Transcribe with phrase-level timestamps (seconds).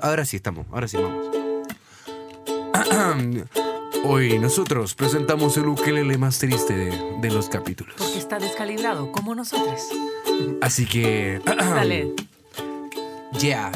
[0.00, 1.26] Ahora sí estamos, ahora sí vamos.
[4.04, 7.96] Hoy nosotros presentamos el ukelele más triste de, de los capítulos.
[7.98, 9.88] Porque está descalibrado, como nosotros.
[10.60, 11.40] Así que.
[11.44, 12.14] Dale.
[13.40, 13.72] Yeah.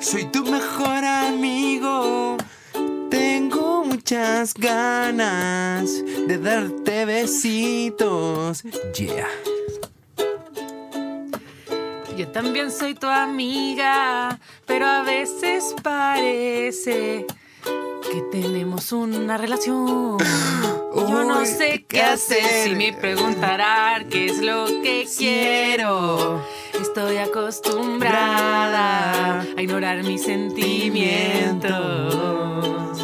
[0.00, 2.38] Soy tu mejor amigo.
[3.10, 8.62] Tengo muchas ganas de darte besitos.
[8.96, 9.28] Yeah.
[12.22, 17.26] Yo también soy tu amiga, pero a veces parece
[18.12, 20.18] que tenemos una relación.
[20.94, 22.68] Yo no sé qué ¿qué hacer hacer?
[22.68, 26.40] si me preguntarán qué es lo que quiero.
[26.80, 33.00] Estoy acostumbrada a ignorar mis sentimientos.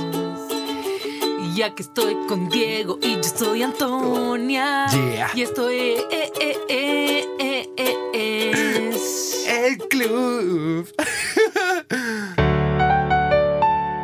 [1.40, 4.86] Y Ya que estoy con Diego y yo soy Antonia.
[4.92, 5.32] Yeah.
[5.34, 7.88] Y esto es, eh, eh, eh, eh, eh,
[9.60, 10.88] El club.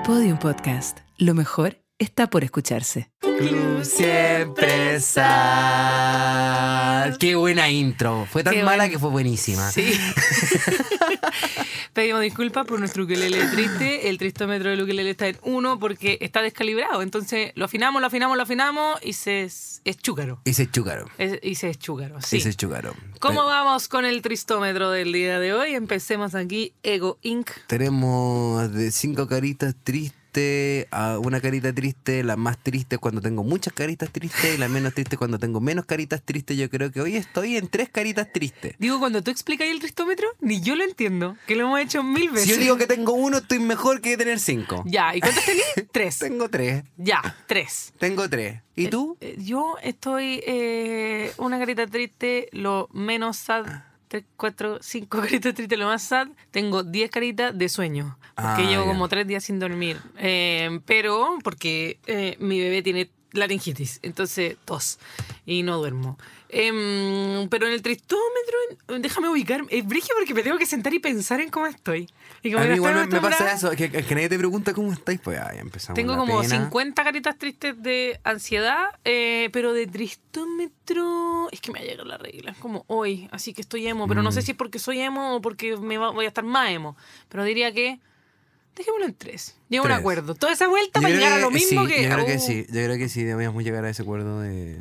[0.05, 0.99] Podium Podcast.
[1.17, 3.11] Lo mejor está por escucharse.
[3.21, 5.25] Club siempre sal.
[7.19, 8.27] Qué buena intro.
[8.29, 9.71] Fue tan Qué mala buen- que fue buenísima.
[9.71, 9.93] Sí.
[11.95, 14.09] Pedimos disculpas por nuestro ukelele triste.
[14.09, 17.03] El tristómetro del ukelele está en uno porque está descalibrado.
[17.03, 20.41] Entonces lo afinamos, lo afinamos, lo afinamos y se es, es chúcaro.
[20.45, 20.69] Y se.
[21.19, 22.21] Es- y se es chúcaro.
[22.21, 22.39] Sí.
[22.39, 22.95] Y se chucaron.
[23.21, 25.75] ¿Cómo vamos con el tristómetro del día de hoy?
[25.77, 27.49] Empecemos aquí, Ego Inc.
[27.69, 30.19] Tenemos de cinco caritas tristes
[30.91, 34.95] a una carita triste, la más triste cuando tengo muchas caritas tristes y la menos
[34.95, 36.57] triste cuando tengo menos caritas tristes.
[36.57, 38.75] Yo creo que hoy estoy en tres caritas tristes.
[38.79, 42.31] Digo, cuando tú explicas el tristómetro, ni yo lo entiendo, que lo hemos hecho mil
[42.31, 42.49] veces.
[42.49, 44.83] Si yo digo que tengo uno, estoy mejor que tener cinco.
[44.87, 45.65] Ya, ¿y cuántos tenés?
[45.93, 46.19] Tres.
[46.19, 46.85] Tengo tres.
[46.97, 47.93] Ya, tres.
[47.99, 48.61] Tengo tres.
[48.77, 49.17] ¿Y tú?
[49.21, 53.67] Eh, Yo estoy eh, una carita triste, lo menos sad.
[54.15, 56.29] Tres, cuatro, cinco caritas tristes, lo más sad.
[56.53, 58.17] Tengo diez caritas de sueño.
[58.37, 60.01] Porque Ah, llevo como tres días sin dormir.
[60.19, 65.01] Eh, pero porque eh, mi bebé tiene laringitis, entonces tos.
[65.47, 66.17] Y no duermo.
[66.57, 69.63] Em, pero en el tristómetro, déjame ubicar.
[69.71, 72.09] Es brigio porque me tengo que sentar y pensar en cómo estoy.
[72.43, 74.39] Y como A no mí estoy igual me, me pasa eso, que, que nadie te
[74.39, 75.97] pregunta cómo estáis, pues ah, ya empezamos.
[75.97, 76.57] tengo como pena.
[76.65, 81.49] 50 caritas tristes de ansiedad, eh, pero de tristómetro.
[81.51, 84.07] Es que me ha llegado la regla, es como hoy, así que estoy emo.
[84.09, 84.35] Pero no Mm.
[84.35, 86.97] sé si es porque soy emo o porque me va- voy a estar más emo.
[87.29, 87.99] Pero diría que.
[88.77, 89.57] Dejémoslo en tres.
[89.69, 90.35] Llego a un acuerdo.
[90.35, 92.03] Toda esa vuelta Yo para llegar a lo mismo sí, que.
[92.03, 94.77] Yo creo que uh, sí, yo creo que sí, debíamos llegar a ese acuerdo de,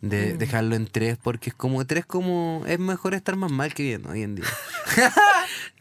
[0.00, 0.38] de Mm.
[0.38, 4.06] dejarlo en tres, porque es como tres, como es mejor estar más mal que bien
[4.06, 4.44] hoy en día.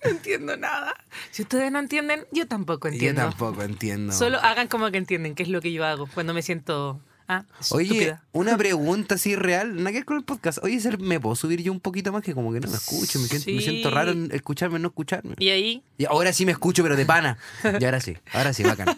[0.03, 0.93] No entiendo nada.
[1.31, 3.21] Si ustedes no entienden, yo tampoco Yo entiendo.
[3.21, 4.13] tampoco entiendo.
[4.13, 7.01] Solo hagan como que entienden qué es lo que yo hago cuando me siento.
[7.27, 10.59] Ah, Oye, una pregunta así real, nada que ver con el podcast.
[10.63, 12.21] Oye, ¿ser- ¿me puedo subir yo un poquito más?
[12.23, 13.61] Que como que no me escucho, me siento, me Sí.
[13.61, 15.33] siento raro en escucharme, no escucharme.
[15.39, 15.83] Y ahí.
[15.97, 17.37] Y ahora sí me escucho, pero de pana.
[17.81, 18.95] Y ahora sí, ahora sí, bacán.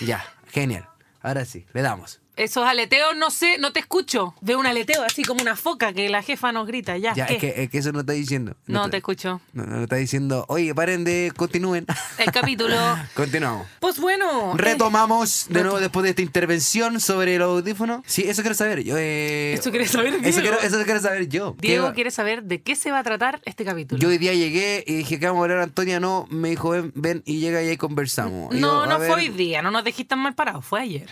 [0.00, 0.88] Ya, genial.
[1.20, 2.20] Ahora sí, le damos.
[2.38, 4.34] Esos aleteos, no sé, no te escucho.
[4.40, 6.96] Veo un aleteo así como una foca que la jefa nos grita.
[6.96, 7.34] Ya, Ya, ¿qué?
[7.34, 8.54] es que, es que eso no está diciendo.
[8.66, 9.40] No está- te escucho.
[9.52, 11.84] No, no está diciendo, oye, paren de, continúen.
[12.18, 12.76] El capítulo.
[13.14, 13.66] Continuamos.
[13.80, 14.52] Pues bueno.
[14.52, 18.02] eh, Retomamos de nuevo después de esta intervención sobre el audífono.
[18.06, 18.84] Sí, eso quiero saber.
[18.84, 20.40] Yo, eh, Eso quieres saber, Eso Diego.
[20.40, 21.56] quiero, eso quiero saber yo.
[21.58, 24.00] Diego ¿Qué- quiere saber de qué se va a tratar este capítulo.
[24.00, 26.92] Yo hoy día llegué y dije que vamos a hablar Antonia, no, me dijo ven,
[26.94, 28.54] ven y llega y ahí conversamos.
[28.54, 30.80] Y no, yo, no ver, fue hoy día, no nos dejiste tan mal parados, fue
[30.80, 31.08] ayer.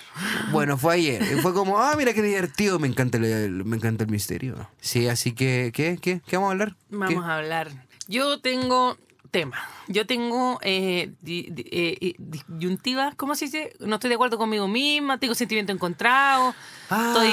[0.53, 1.16] Bueno, fue ayer.
[1.21, 4.69] Y fue como, ah, mira qué divertido, me encanta el, me encanta el misterio.
[4.81, 5.99] Sí, así que, ¿qué?
[6.01, 6.21] ¿Qué?
[6.27, 6.77] ¿Qué vamos a hablar?
[6.91, 7.31] Vamos ¿Qué?
[7.31, 7.71] a hablar.
[8.09, 8.97] Yo tengo
[9.31, 9.59] tema.
[9.89, 13.73] Yo tengo eh, di- di- eh, disyuntivas, ¿cómo se dice?
[13.81, 16.55] No estoy de acuerdo conmigo misma, tengo sentimiento encontrado,
[16.91, 17.07] Ah.
[17.09, 17.29] estoy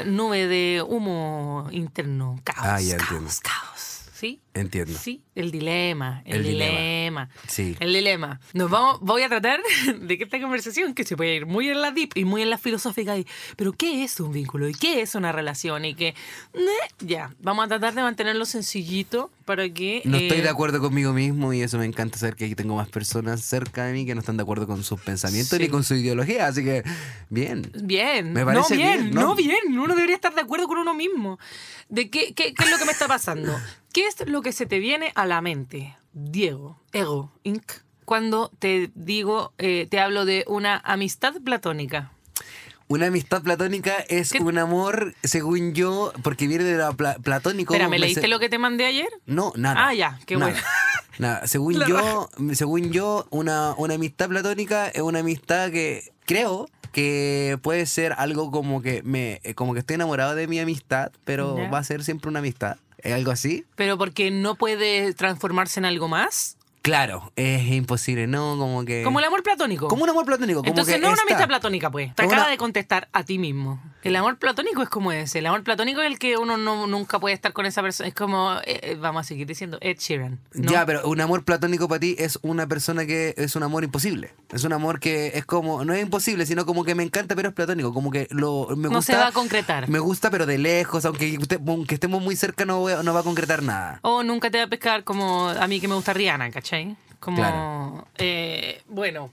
[0.00, 3.30] eh, nube de humo interno, caos, Ah, ya caos, entiendo.
[3.42, 3.89] caos.
[4.20, 4.42] ¿Sí?
[4.52, 4.98] Entiendo.
[4.98, 6.70] Sí, el dilema, el, El dilema.
[6.78, 7.28] dilema.
[7.48, 7.74] Sí.
[7.80, 8.38] El dilema.
[8.52, 9.60] Nos vamos, voy a tratar
[9.98, 12.50] de que esta conversación, que se puede ir muy en la deep y muy en
[12.50, 13.26] la filosófica, y,
[13.56, 14.68] pero ¿qué es un vínculo?
[14.68, 15.86] ¿Y qué es una relación?
[15.86, 16.14] Y que,
[16.98, 20.02] ya, vamos a tratar de mantenerlo sencillito para que...
[20.04, 22.76] No estoy eh, de acuerdo conmigo mismo y eso me encanta saber que aquí tengo
[22.76, 25.62] más personas cerca de mí que no están de acuerdo con sus pensamientos Sí.
[25.62, 26.82] ni con su ideología, así que
[27.30, 27.72] bien.
[27.82, 29.34] Bien, Me parece no bien, bien, no ¿no?
[29.34, 31.38] bien, uno debería estar de acuerdo con uno mismo.
[31.88, 33.56] ¿De qué, qué, qué es lo que me está pasando?
[33.92, 37.72] ¿Qué es lo que se te viene a la mente, Diego, Ego, Inc.,
[38.04, 42.12] cuando te digo, eh, te hablo de una amistad platónica?
[42.88, 44.40] Una amistad platónica es ¿Qué?
[44.40, 47.72] un amor, según yo, porque viene de la pla- platónico.
[47.74, 49.08] Espera, ¿me leíste lo que te mandé ayer?
[49.26, 49.88] No, nada.
[49.88, 50.52] Ah, ya, qué nada.
[50.52, 50.66] bueno.
[51.18, 56.66] Nada, según La yo, según yo, una, una amistad platónica es una amistad que creo
[56.92, 61.56] que puede ser algo como que me como que estoy enamorado de mi amistad, pero
[61.70, 62.78] va a ser siempre una amistad.
[63.02, 63.64] ¿Es algo así?
[63.76, 66.56] Pero porque no puede transformarse en algo más.
[66.82, 68.56] Claro, es imposible, ¿no?
[68.56, 69.02] Como que.
[69.02, 69.88] Como el amor platónico.
[69.88, 70.60] Como un amor platónico.
[70.60, 72.14] Como Entonces que no es una amistad platónica, pues.
[72.14, 73.82] Te Es acaba una- de contestar a ti mismo.
[74.02, 75.40] El amor platónico es como ese.
[75.40, 78.08] El amor platónico es el que uno no, nunca puede estar con esa persona.
[78.08, 80.40] Es como, eh, eh, vamos a seguir diciendo, Ed Sheeran.
[80.54, 80.72] ¿no?
[80.72, 84.32] Ya, pero un amor platónico para ti es una persona que es un amor imposible.
[84.50, 87.50] Es un amor que es como, no es imposible, sino como que me encanta, pero
[87.50, 87.92] es platónico.
[87.92, 89.12] Como que lo, me No gusta.
[89.12, 89.86] se va a concretar.
[89.90, 93.12] Me gusta, pero de lejos, aunque, usted- aunque estemos muy cerca, no, voy a- no
[93.12, 93.98] va a concretar nada.
[94.00, 96.69] O nunca te va a pescar como a mí que me gusta Rihanna, ¿cachai?
[97.18, 98.06] Como, Claro.
[98.18, 99.30] eh, bueno,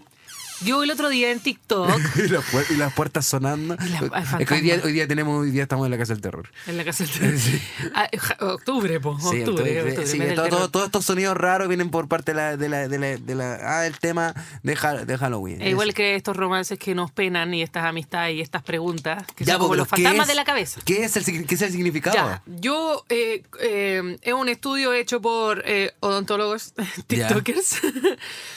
[0.62, 3.76] yo el otro día en TikTok, y, las puer- y las puertas sonando.
[3.76, 6.14] La- al es que hoy día, hoy día tenemos, hoy día estamos en la casa
[6.14, 6.50] del terror.
[6.68, 7.40] en la casa del
[7.96, 10.50] Ah, ja- octubre, po, Sí, octubre, sí, todo- terror.
[10.50, 13.36] todo- todos estos sonidos raros vienen por parte de la, de la, de la, de
[13.36, 14.34] la- ah, el tema
[14.64, 15.62] de, Ha- de Halloween.
[15.62, 19.24] E igual Es- que estos romances que nos penan y estas amistades y estas preguntas,
[19.36, 20.82] que Ya, son como los ¿qué fantasmas es- de la cabeza.
[20.86, 22.16] ¿Qué es el, qué es el significado?
[22.16, 26.74] Ya, yo eh, eh, es un estudio hecho por eh, odontólogos,
[27.08, 27.78] tiktokers.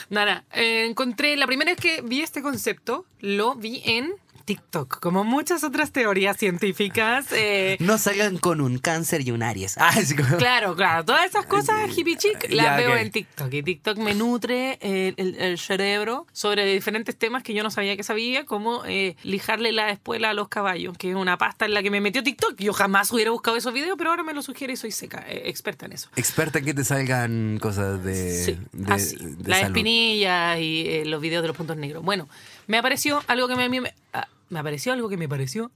[0.09, 4.13] Nada, eh, encontré, la primera vez que vi este concepto, lo vi en
[4.55, 7.27] TikTok, como muchas otras teorías científicas.
[7.31, 9.77] eh, No salgan con un cáncer y un Aries.
[9.79, 13.53] Ah, como- Claro, claro, todas esas cosas hippie chic las veo en TikTok.
[13.53, 18.03] Y TikTok me nutre el, el cerebro sobre diferentes temas que yo no sabía que
[18.03, 21.81] sabía, como eh, lijarle la espuela a los caballos, que es una pasta en la
[21.81, 22.55] que me metió TikTok.
[22.57, 25.43] Yo jamás hubiera buscado esos videos, pero ahora me lo sugiere y soy seca, eh,
[25.45, 26.09] experta en eso.
[26.17, 29.15] Experta en que te salgan cosas de, Sí, de, así.
[29.17, 29.77] de Las salud.
[29.77, 32.03] espinillas y los videos de los puntos negros.
[32.03, 32.27] Bueno,
[32.67, 35.71] me apareció algo que me, a mí me, ah, me apareció algo que me pareció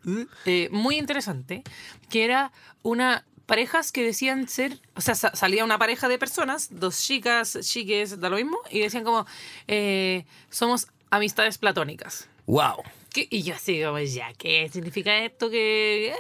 [0.45, 1.63] eh, muy interesante,
[2.09, 2.51] que era
[2.83, 7.57] una parejas que decían ser, o sea, sa- salía una pareja de personas, dos chicas,
[7.61, 9.25] chiques, da lo mismo, y decían como,
[9.67, 12.27] eh, somos amistades platónicas.
[12.47, 12.83] Wow.
[13.13, 13.27] ¿Qué?
[13.29, 15.49] Y yo así, como, ya, ¿qué significa esto?
[15.51, 16.13] que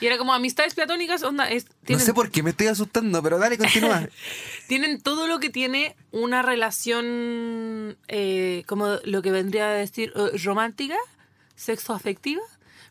[0.00, 3.38] Y era como amistades platónicas, onda, es, No sé por qué me estoy asustando, pero
[3.38, 4.06] dale, continúa.
[4.68, 10.36] tienen todo lo que tiene una relación, eh, como lo que vendría a decir, eh,
[10.44, 10.96] romántica,
[11.58, 12.40] sexo afectiva,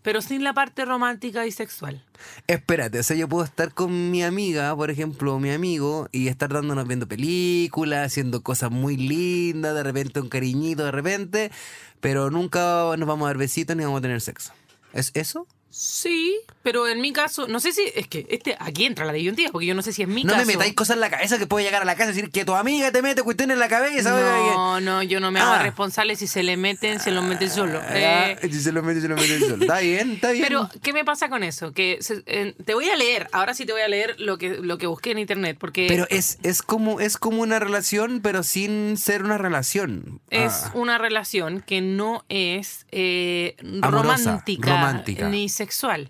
[0.03, 2.03] pero sin la parte romántica y sexual.
[2.47, 6.27] Espérate, o sea, yo puedo estar con mi amiga, por ejemplo, o mi amigo, y
[6.27, 11.51] estar dándonos viendo películas, haciendo cosas muy lindas, de repente un cariñito, de repente,
[11.99, 14.53] pero nunca nos vamos a dar besitos ni vamos a tener sexo.
[14.93, 15.47] ¿Es eso?
[15.69, 19.51] Sí, pero en mi caso, no sé si es que este aquí entra la disyuntiva,
[19.51, 20.45] porque yo no sé si es mi no caso.
[20.45, 22.45] me metáis cosas en la cabeza que puede llegar a la casa y decir que
[22.45, 24.09] tu amiga te mete cuestiones en la cabeza.
[24.11, 25.61] No, no, yo no me hago Ah.
[25.63, 27.79] responsable si se le meten, se los meten solo.
[27.83, 29.61] Ah, Eh, si se lo mete, se lo mete solo.
[29.61, 30.45] Está bien, está bien.
[30.47, 31.73] Pero, ¿qué me pasa con eso?
[31.73, 34.57] Que se- eh, te voy a leer, ahora sí te voy a leer lo que,
[34.61, 38.41] lo que busqué en internet, porque Pero es, es, como, es como una relación, pero
[38.43, 40.21] sin ser una relación.
[40.29, 40.71] es Ah.
[40.73, 45.29] una relación que no es eh, Amorosa, romántica, romántica.
[45.29, 46.09] ni sexual.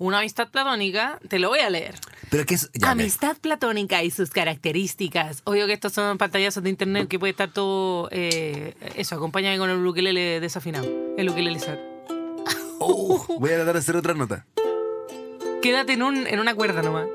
[0.00, 1.96] Una amistad platónica, te lo voy a leer.
[2.30, 2.70] Pero que es.
[2.72, 5.42] ya, amistad platónica y sus características.
[5.44, 8.08] Obvio que estos son pantallazos de internet que puede estar todo.
[8.12, 10.88] eh, eso, acompáñame con el ukelele desafinado.
[11.16, 11.78] El ukelele sad.
[12.78, 14.46] Oh, voy a tratar de hacer otra nota.
[15.62, 17.08] Quédate en, un, en una cuerda nomás.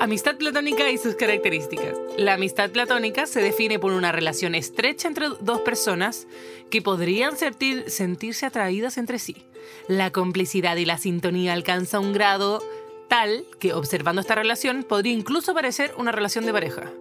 [0.00, 1.96] Amistad platónica y sus características.
[2.16, 6.28] La amistad platónica se define por una relación estrecha entre dos personas
[6.70, 9.44] que podrían sentir- sentirse atraídas entre sí.
[9.88, 12.62] La complicidad y la sintonía alcanza un grado
[13.08, 16.92] tal que observando esta relación podría incluso parecer una relación de pareja.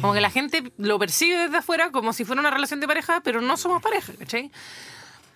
[0.00, 3.20] Como que la gente lo percibe desde afuera como si fuera una relación de pareja,
[3.22, 4.50] pero no somos pareja, ¿cachai?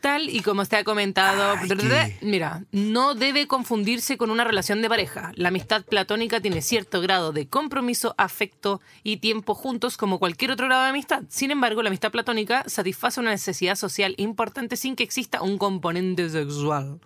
[0.00, 4.80] Tal y como se ha comentado, Ay, qué- mira, no debe confundirse con una relación
[4.80, 5.32] de pareja.
[5.34, 10.66] La amistad platónica tiene cierto grado de compromiso, afecto y tiempo juntos como cualquier otro
[10.66, 11.22] grado de amistad.
[11.28, 16.28] Sin embargo, la amistad platónica satisface una necesidad social importante sin que exista un componente
[16.30, 16.98] sexual.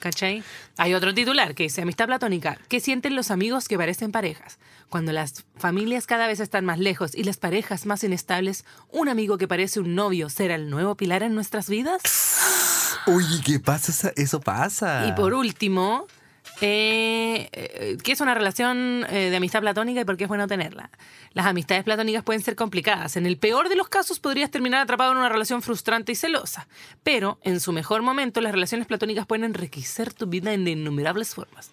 [0.00, 0.42] ¿Cachai?
[0.78, 2.58] Hay otro titular que dice Amistad platónica.
[2.68, 4.58] ¿Qué sienten los amigos que parecen parejas?
[4.88, 9.38] Cuando las familias cada vez están más lejos y las parejas más inestables, ¿un amigo
[9.38, 12.00] que parece un novio será el nuevo pilar en nuestras vidas?
[13.06, 14.12] Uy, ¿qué pasa?
[14.16, 15.06] Eso pasa.
[15.06, 16.06] Y por último,
[16.60, 20.46] eh, eh, ¿qué es una relación eh, de amistad platónica y por qué es bueno
[20.46, 20.90] tenerla?
[21.32, 23.16] Las amistades platónicas pueden ser complicadas.
[23.16, 26.68] En el peor de los casos podrías terminar atrapado en una relación frustrante y celosa.
[27.02, 31.70] Pero en su mejor momento las relaciones platónicas pueden enriquecer tu vida en innumerables formas.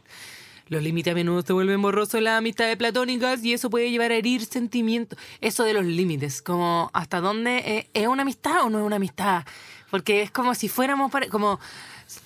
[0.70, 4.12] Los límites a menudo se vuelven borrosos en las amistades platónicas y eso puede llevar
[4.12, 5.18] a herir sentimientos.
[5.40, 8.98] Eso de los límites, como hasta dónde eh, es una amistad o no es una
[8.98, 9.46] amistad.
[9.90, 11.60] Porque es como si fuéramos como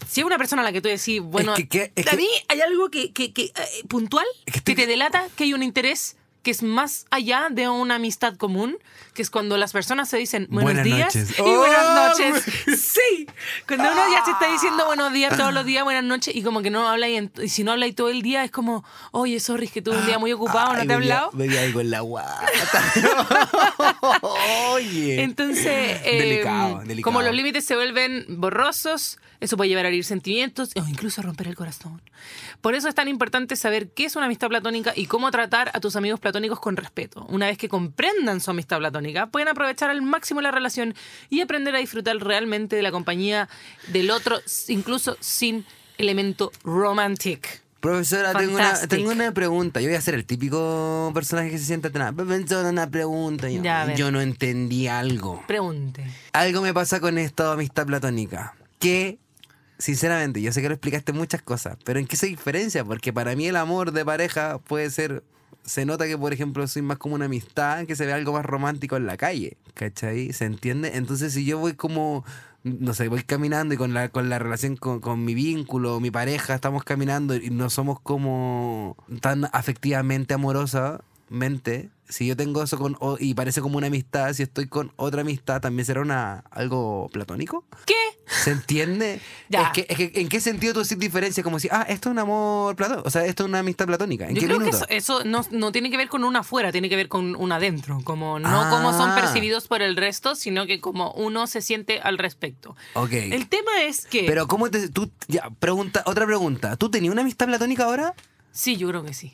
[0.08, 2.18] si es una persona a la que tú decís, bueno, que- que- es a que-
[2.18, 3.54] mí hay algo que, que- que, eh,
[3.88, 7.70] puntual Es que que, te delata que hay un interés que es más allá de
[7.70, 8.78] una amistad común,
[9.14, 11.38] que es cuando las personas se dicen buenos Buenas días noches.
[11.38, 11.58] y ¡Oh!
[11.60, 12.44] buenas noches.
[12.82, 13.28] Sí,
[13.68, 16.62] cuando uno ya se está diciendo buenos días todos los días, buenas noches, y como
[16.62, 19.40] que no habla y, y si no habla y todo el día es como, oye,
[19.40, 21.30] sorry, es que tuve un día muy ocupado, ¿no te he hablado?
[21.34, 22.42] Bebía algo en la guata.
[24.72, 25.24] Oye.
[25.24, 27.04] Entonces, eh, Delicado, delicado.
[27.04, 31.24] como los límites se vuelven borrosos, eso puede llevar a herir sentimientos o incluso a
[31.24, 32.02] romper el corazón.
[32.62, 35.80] Por eso es tan importante saber qué es una amistad platónica y cómo tratar a
[35.80, 37.26] tus amigos platónicos con respeto.
[37.30, 40.96] Una vez que comprendan su amistad platónica, pueden aprovechar al máximo la relación
[41.30, 43.50] y aprender a disfrutar realmente de la compañía
[43.88, 45.66] del otro, incluso sin
[45.98, 47.62] elemento romantic.
[47.82, 49.82] Profesora, tengo una, tengo una pregunta.
[49.82, 52.14] Yo voy a ser el típico personaje que se sienta atrás.
[52.14, 53.50] Profesora, una pregunta.
[53.50, 55.44] Yo, Ya, yo no entendí algo.
[55.48, 56.06] Pregunte.
[56.32, 58.54] Algo me pasa con esta amistad platónica.
[58.78, 59.18] Que,
[59.80, 62.86] sinceramente, yo sé que lo explicaste muchas cosas, pero ¿en qué se diferencia?
[62.86, 65.24] Porque para mí el amor de pareja puede ser.
[65.64, 68.46] Se nota que, por ejemplo, soy más como una amistad, que se ve algo más
[68.46, 69.58] romántico en la calle.
[69.74, 70.34] ¿Cachai?
[70.34, 70.92] ¿Se entiende?
[70.96, 72.26] Entonces, si yo voy como.
[72.64, 76.12] No sé, voy caminando y con la, con la relación con, con mi vínculo, mi
[76.12, 80.36] pareja, estamos caminando y no somos como tan afectivamente
[81.32, 81.90] amorosamente.
[82.10, 82.98] Si yo tengo eso con.
[83.00, 87.10] o- y parece como una amistad, si estoy con otra amistad, ¿también será una algo
[87.14, 87.64] platónico?
[87.86, 87.96] ¿Qué?
[88.26, 89.22] ¿Se entiende?
[89.48, 89.68] Ya.
[89.68, 91.42] Es que, es que, ¿En qué sentido tú haces diferencia?
[91.42, 93.08] Como si, ah, esto es un amor platónico.
[93.08, 94.28] O sea, esto es una amistad platónica.
[94.28, 94.86] ¿En Yo qué creo minuto?
[94.86, 97.34] que eso, eso no, no tiene que ver con una afuera, tiene que ver con
[97.38, 98.00] una adentro.
[98.04, 99.16] Como no como son Ah.
[99.16, 102.76] percibidos por el resto, sino que como uno se siente al respecto.
[102.94, 103.14] Ok.
[103.14, 104.26] El tema es que.
[104.28, 104.90] Pero, ¿cómo te.
[104.90, 106.76] Tú, ya, pregunta, otra pregunta.
[106.76, 108.14] ¿Tú tenías una amistad platónica ahora?
[108.52, 109.32] Sí, yo creo que sí.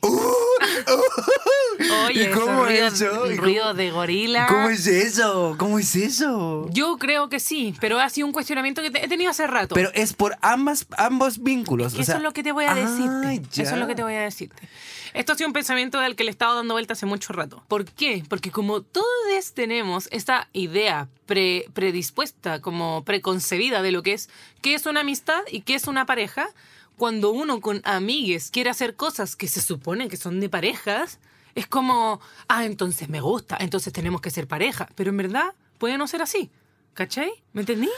[2.06, 3.06] Oye, ¿Y cómo es eso?
[3.26, 4.46] ¿Y cómo- ruidos de gorila.
[4.48, 5.54] ¿Cómo es eso?
[5.58, 6.66] ¿Cómo es eso?
[6.70, 9.74] Yo creo que sí, pero ha sido un cuestionamiento que te- he tenido hace rato.
[9.74, 11.92] Pero es por ambas, ambos vínculos.
[11.92, 13.48] O sea- eso es lo que te voy a Ah, decirte.
[13.52, 13.62] ya.
[13.62, 14.68] Eso es lo que te voy a decirte.
[15.14, 17.62] Esto ha sido un pensamiento del que le he estado dando vuelta hace mucho rato.
[17.68, 18.24] ¿Por qué?
[18.28, 19.06] Porque como todos
[19.54, 24.28] tenemos esta idea pre- predispuesta, como preconcebida de lo que es
[24.62, 26.48] qué es una amistad y qué es una pareja,
[26.98, 31.18] cuando uno con amigues quiere hacer cosas que se supone que son de parejas,
[31.54, 34.88] es como, ah, entonces me gusta, entonces tenemos que ser pareja.
[34.94, 36.50] Pero en verdad puede no ser así.
[36.94, 37.30] ¿Cachai?
[37.52, 37.88] ¿Me entendí?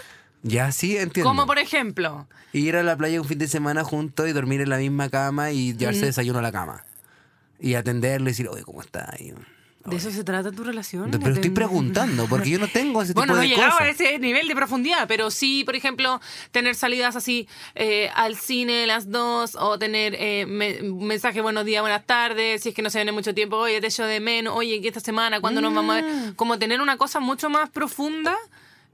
[0.43, 1.29] Ya, sí, entiendo.
[1.29, 4.69] Como por ejemplo, Ir a la playa un fin de semana juntos y dormir en
[4.71, 6.85] la misma cama y llevarse desayuno a la cama.
[7.59, 9.15] Y atenderle y decir, oye, ¿cómo está?
[9.19, 9.33] Y-
[9.87, 11.11] ¿de eso se trata tu relación?
[11.11, 13.87] Pero estoy preguntando, porque yo no tengo ese Bueno, tipo no he de llegado cosas.
[13.87, 16.21] a ese nivel de profundidad, pero sí, por ejemplo,
[16.53, 21.83] tener salidas así eh, al cine las dos o tener eh, me- mensaje buenos días,
[21.83, 24.21] buenas tardes, si es que no se ven en mucho tiempo, oye, te echo de
[24.21, 26.35] menos, oye, que esta semana, ¿cuándo nos vamos a ver?
[26.37, 28.37] Como tener una cosa mucho más profunda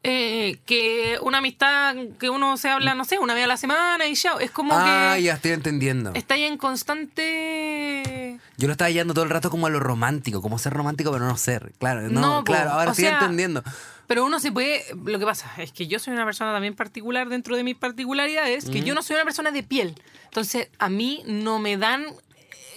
[0.08, 4.06] eh, que una amistad que uno se habla, no sé, una vez a la semana
[4.06, 4.34] y ya.
[4.40, 6.12] Es como Ah, que ya estoy entendiendo.
[6.14, 8.38] está ahí en constante...
[8.56, 11.24] Yo lo estaba llevando todo el rato como a lo romántico, como ser romántico pero
[11.26, 11.72] no ser.
[11.78, 13.62] Claro, no, claro, ahora estoy sea, entendiendo.
[14.06, 14.84] Pero uno se puede.
[15.04, 18.66] Lo que pasa es que yo soy una persona también particular dentro de mis particularidades,
[18.70, 20.00] que yo no soy una persona de piel.
[20.26, 22.06] Entonces, a mí no me dan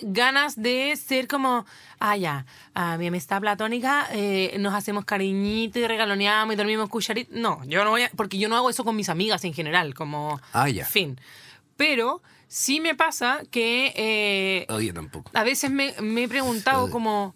[0.01, 1.65] ganas de ser como.
[1.99, 7.31] Ah, ya, a mi amistad platónica, eh, nos hacemos cariñito y regaloneamos y dormimos cucharita.
[7.33, 8.09] No, yo no voy a.
[8.15, 10.39] Porque yo no hago eso con mis amigas en general, como.
[10.53, 10.85] Ah, ya.
[10.85, 11.19] Fin.
[11.77, 13.93] Pero sí me pasa que.
[13.95, 15.31] eh, Oye, tampoco.
[15.33, 17.35] a veces me, me he preguntado como...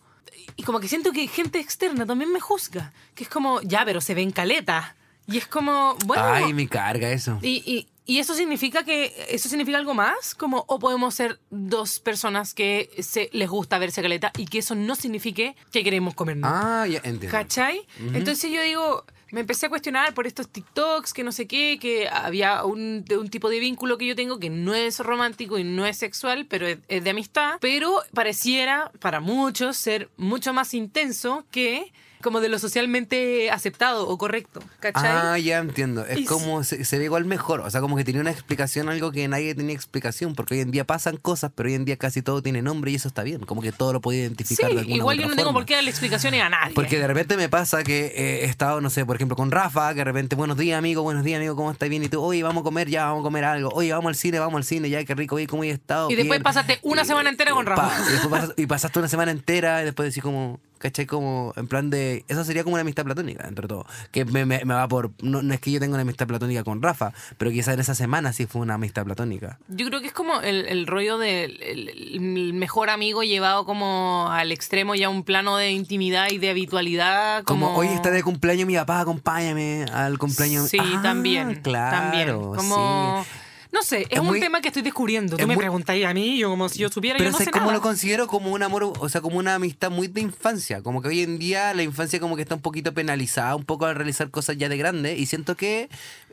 [0.55, 2.91] Y como que siento que gente externa también me juzga.
[3.15, 4.95] Que es como, ya, pero se ven caleta.
[5.25, 6.23] Y es como, bueno...
[6.25, 7.39] Ay, me carga eso.
[7.41, 9.13] y, y- y eso significa que...
[9.29, 10.35] ¿Eso significa algo más?
[10.35, 14.75] Como, o podemos ser dos personas que se, les gusta verse caleta y que eso
[14.75, 16.49] no signifique que queremos comernos.
[16.53, 17.29] Ah, ya entiendo.
[17.29, 17.81] ¿Cachai?
[18.13, 22.07] Entonces yo digo, me empecé a cuestionar por estos TikToks, que no sé qué, que
[22.09, 25.97] había un, tipo de vínculo que yo tengo que no es romántico y no es
[25.97, 31.91] sexual, pero es, es de amistad, pero pareciera para muchos ser mucho más intenso que
[32.23, 34.61] como de lo socialmente aceptado o correcto.
[34.79, 35.03] ¿Cachai?
[35.11, 36.05] Ah, ya entiendo.
[36.05, 37.59] Es Y como se, se ve igual mejor.
[37.61, 40.33] O sea, como que tenía una explicación, algo que nadie tenía explicación.
[40.33, 42.95] Porque hoy en día pasan cosas, pero hoy en día casi todo tiene nombre y
[42.95, 43.41] eso está bien.
[43.41, 45.47] Como que todo lo puede sí, identificar de alguna u igual yo otra no tengo
[45.49, 45.59] forma.
[45.59, 46.73] por qué darle explicaciones a nadie.
[46.73, 49.89] Porque de repente me pasa que eh, he estado, no sé, por ejemplo, con Rafa,
[49.93, 51.89] que de repente, buenos días, amigo, buenos días, amigo, ¿cómo estás?
[51.89, 53.69] Bien, y tú, oye, vamos a comer, ya, vamos a comer algo.
[53.73, 56.09] Oye, vamos al cine, vamos al cine, ya, qué rico, oye, ¿cómo he estado?
[56.09, 57.99] Y después pasaste una Y- semana entera con pa- Rafa.
[58.07, 61.05] y, después pasas- y pasaste una semana entera y después decís como, ¿cachai?
[61.05, 63.85] Como, en plan de, eso sería como una amistad platónica, entre todo.
[64.11, 66.63] Que me, me- me va por, no, no es que yo tenga una amistad platónica
[66.65, 69.57] con Rafa, pero quizás en esa semana sí fue una amistad platónica.
[69.69, 74.27] Yo creo que es como el, el rollo del el- el mejor amigo llevado como
[74.29, 77.43] al extremo ya a un plano de intimidad y de habitualidad.
[77.45, 80.69] Como, Como, hoy está de cumpleaños mi papá, acompáñame al cumpleaños.
[80.69, 81.61] Sí, Ah, también.
[81.61, 82.35] Claro, también.
[82.35, 83.29] Como sí.
[83.73, 85.35] No sé, es, Es un muy- tema que estoy descubriendo.
[85.35, 87.51] Tú me muy- preguntáis a mí, yo como si yo supiera, Pero yo no ¿sabes
[87.53, 88.27] sé cómo lo considero?
[88.27, 90.83] Como un amor, o sea, como una amistad muy de infancia.
[90.83, 93.85] Como que hoy en día la infancia como que está un poquito penalizada, un poco
[93.87, 95.17] al realizar cosas ya de grande.
[95.17, 95.89] Y siento que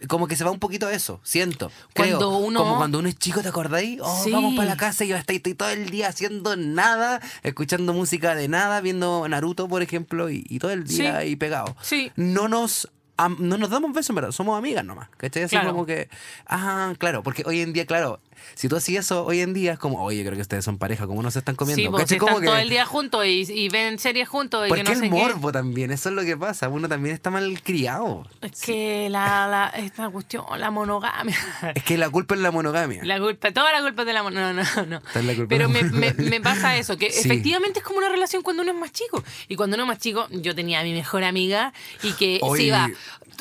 [0.07, 1.73] como que se va un poquito a eso, siento.
[1.95, 2.19] Creo.
[2.19, 3.99] Cuando uno- Como cuando uno es chico, ¿te acordáis?
[4.03, 4.31] Oh, Sí.
[4.31, 8.35] vamos para la casa y yo estoy, estoy todo el día haciendo nada, escuchando música
[8.35, 11.07] de nada, viendo Naruto, por ejemplo, y, y todo el día Sí.
[11.07, 11.75] ahí pegado.
[11.81, 12.13] Sí.
[12.17, 12.89] No nos...
[13.29, 15.09] no nos damos besos, en verdad, somos amigas nomás.
[15.17, 15.43] ¿Cachai?
[15.45, 15.73] Así Claro.
[15.73, 16.09] como que.
[16.47, 18.21] Ah, claro, porque hoy en día, claro,
[18.55, 21.07] si tú hacías eso hoy en día, es como, oye, creo que ustedes son pareja,
[21.07, 21.99] como no se están comiendo.
[22.07, 25.05] Sí, todo el día juntos y, y ven series juntos y Porque que no sé
[25.07, 25.17] el qué.
[25.17, 26.69] morbo también, eso es lo que pasa.
[26.69, 28.27] Uno también está mal criado.
[28.41, 31.37] Es que la, la, esta cuestión, la monogamia.
[31.75, 33.03] Es que la culpa es la monogamia.
[33.05, 34.65] La culpa, toda la culpa es de la monogamia.
[34.77, 35.23] No, no, no.
[35.23, 37.29] La culpa Pero me, me, me pasa eso, que Sí.
[37.29, 39.23] efectivamente es como una relación cuando uno es más chico.
[39.49, 42.45] Y cuando uno es más chico, yo tenía a mi mejor amiga y que se
[42.47, 42.91] Oye, iba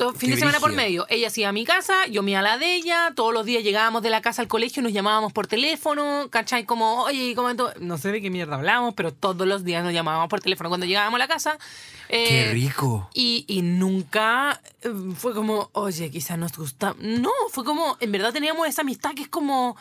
[0.00, 1.04] todo fin qué de semana por medio.
[1.10, 3.44] Ella se iba a mi casa, yo me iba a la de ella, todos los
[3.44, 6.64] días llegábamos de la casa al colegio, nos llamábamos por teléfono, ¿cachai?
[6.64, 9.92] Como, oye, ¿cómo to-?" No sé de qué mierda hablábamos, pero todos los días nos
[9.92, 11.58] llamábamos por teléfono cuando llegábamos a la casa.
[12.08, 13.10] Qué Eh, rico.
[13.12, 16.94] y, y nunca eh, fue como, oye, quizás nos gusta.
[16.98, 19.76] No, fue como, en verdad teníamos esa amistad que es como,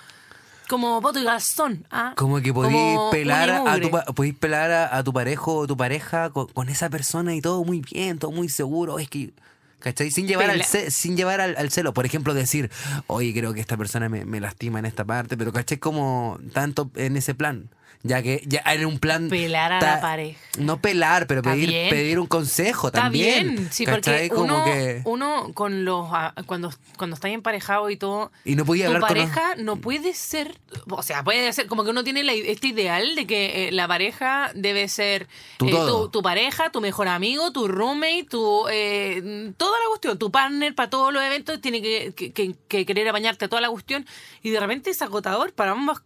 [0.68, 1.88] como voto y gastón.
[1.92, 2.14] ¿ah?
[2.18, 5.78] Como que podéis pelar, y a tu, podéis pelar a, a tu parejo o tu
[5.78, 9.00] pareja con, con esa persona y todo muy bien, todo muy seguro.
[9.00, 9.32] Es que.
[9.80, 10.12] ¿Cachai?
[10.12, 11.94] Sin llevar, al, Pela- ce- sin llevar al, al celo.
[11.94, 12.70] Por ejemplo, decir,
[13.08, 15.78] oye, creo que esta persona me, me lastima en esta parte, pero ¿cachai?
[15.78, 17.70] Como tanto en ese plan.
[18.02, 19.28] Ya que ya en un plan.
[19.28, 20.40] Pelar a ta- la pareja.
[20.58, 21.90] No pelar, pero Está pedir, bien.
[21.90, 23.56] pedir un consejo Está también.
[23.56, 24.30] bien, sí, ¿cachai?
[24.30, 28.64] porque uno, que- uno con los ah, cuando cuando está emparejado y todo, Y no
[28.64, 30.58] podía tu hablar con los- pareja no puede ser,
[30.90, 33.86] o sea, puede ser como que uno tiene la- este ideal de que eh, la
[33.86, 35.28] pareja debe ser
[35.58, 40.18] Tu eh, tu, tu pareja, tu mejor amigo, tu roommate, tu eh, toda la cuestión,
[40.18, 43.62] tu partner para todos los eventos tiene que, que- que- que querer apañarte a toda
[43.62, 44.06] la cuestión
[44.42, 46.02] y de repente es agotador para ambas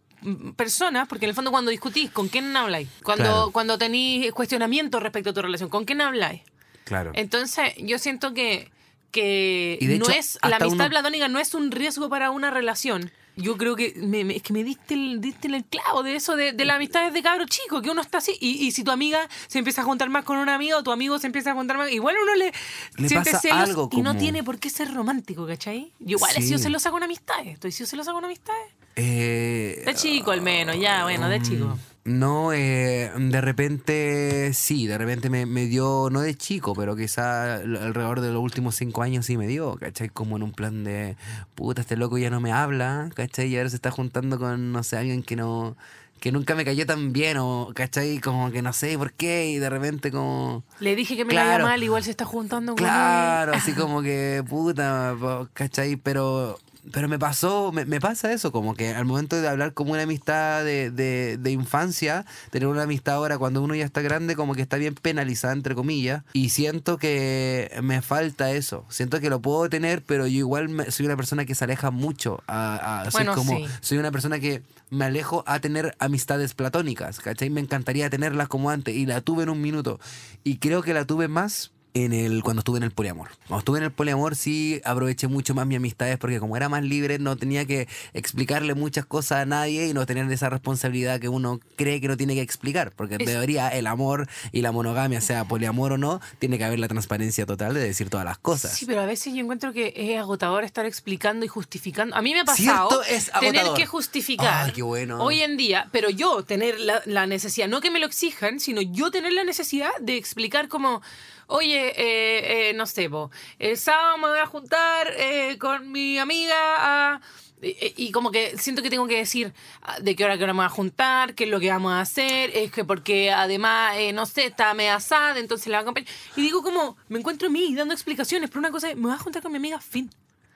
[0.56, 2.88] personas, porque en el fondo cuando discutís, ¿con quién habláis?
[3.02, 3.50] Cuando, Claro.
[3.52, 6.42] cuando tenéis cuestionamientos respecto a tu relación, ¿con quién habláis?
[6.84, 7.12] Claro.
[7.14, 8.70] Entonces, yo siento que,
[9.10, 12.30] que Y de no hecho, es la amistad uno- platónica no es un riesgo para
[12.30, 13.10] una relación.
[13.36, 16.36] Yo creo que me, me- es que me diste el, diste el clavo de eso,
[16.36, 18.36] de, de la amistad desde cabro chico, que uno está así.
[18.40, 20.92] Y, y si tu amiga se empieza a juntar más con una amiga o tu
[20.92, 22.52] amigo se empieza a juntar más, igual uno le,
[22.96, 25.92] Le siente pasa celos algo y no tiene por qué ser romántico, ¿cachai?
[25.98, 26.48] Yo igual he Sí.
[26.48, 27.54] sido celosa con amistades.
[27.54, 28.72] Estoy sido celosa con amistades.
[28.96, 31.78] Eh, De chico al menos, ya, bueno, de chico.
[32.04, 37.54] No, eh, de repente sí, de repente me, me dio, no de chico, pero quizá
[37.54, 40.10] al- alrededor de los últimos cinco años sí me dio, ¿cachai?
[40.10, 41.16] Como en un plan de,
[41.54, 43.48] puta, este loco ya no me habla, ¿cachai?
[43.48, 45.78] Y ahora se está juntando con, no sé, alguien que no,
[46.20, 48.18] que nunca me cayó tan bien, o, ¿cachai?
[48.20, 50.62] Como que no sé por qué, y de repente como...
[50.80, 51.50] Le dije que me Claro.
[51.52, 53.58] caía mal, igual se está juntando con Claro, él.
[53.58, 55.14] así como que puta,
[55.54, 55.96] ¿cachai?
[55.96, 56.58] Pero,
[56.92, 60.02] pero me pasó, me, me pasa eso, como que al momento de hablar como una
[60.02, 64.54] amistad de, de, de infancia, tener una amistad ahora cuando uno ya está grande, como
[64.54, 68.84] que está bien penalizada, entre comillas, y siento que me falta eso.
[68.88, 71.90] Siento que lo puedo tener, pero yo igual me- soy una persona que se aleja
[71.90, 72.42] mucho.
[72.46, 73.64] A, a- soy como, sí.
[73.80, 77.50] soy una persona que me alejo a tener amistades platónicas, ¿cachai?
[77.50, 79.98] Me encantaría tenerlas como antes, y la tuve en un minuto.
[80.44, 83.28] Y creo que la tuve más en el cuando estuve en el poliamor.
[83.46, 86.82] Cuando estuve en el poliamor sí aproveché mucho más mis amistades porque como era más
[86.82, 91.28] libre no tenía que explicarle muchas cosas a nadie y no tener esa responsabilidad que
[91.28, 95.20] uno cree que no tiene que explicar, porque Es- debería el amor y la monogamia,
[95.20, 98.72] sea poliamor o no, tiene que haber la transparencia total de decir todas las cosas.
[98.72, 102.16] Sí, pero a veces yo encuentro que es agotador estar explicando y justificando.
[102.16, 105.22] A mí me ha pasado Cierto, es tener que justificar Ay, qué bueno.
[105.22, 108.82] hoy en día, pero yo tener la, la necesidad, no que me lo exijan, sino
[108.82, 111.02] yo tener la necesidad de explicar como,
[111.46, 113.10] oye, eh, eh, no sé,
[113.58, 117.20] el sábado me voy a juntar eh, con mi amiga a...
[117.62, 120.58] Y, y como que siento que tengo que decir ah, de qué hora, hora me
[120.58, 124.12] voy a juntar, qué es lo que vamos a hacer, es que porque además, eh,
[124.12, 126.08] no sé, está media asada, entonces la voy a acompañar.
[126.36, 129.12] Y digo como, me encuentro a mí dando explicaciones, pero una cosa es, me voy
[129.12, 130.10] a juntar con mi amiga, fin.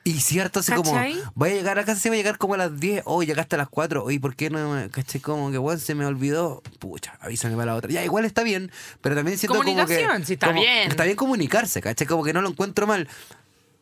[0.08, 0.98] Y cierto, así como,
[1.34, 3.56] voy a llegar a casa, sí voy a llegar como a las 10, hoy llegaste
[3.56, 4.74] a las 4, oye, ¿por qué no?
[4.90, 5.20] ¿Cachai?
[5.20, 7.90] Como que, bueno, se me olvidó, pucha, avísame para la otra.
[7.90, 8.70] Ya, igual está bien,
[9.02, 9.82] pero también siento como que...
[9.82, 10.88] Comunicación, sí, está como- bien.
[10.90, 12.06] Está bien comunicarse, ¿cachai?
[12.06, 13.06] Como que no lo encuentro mal.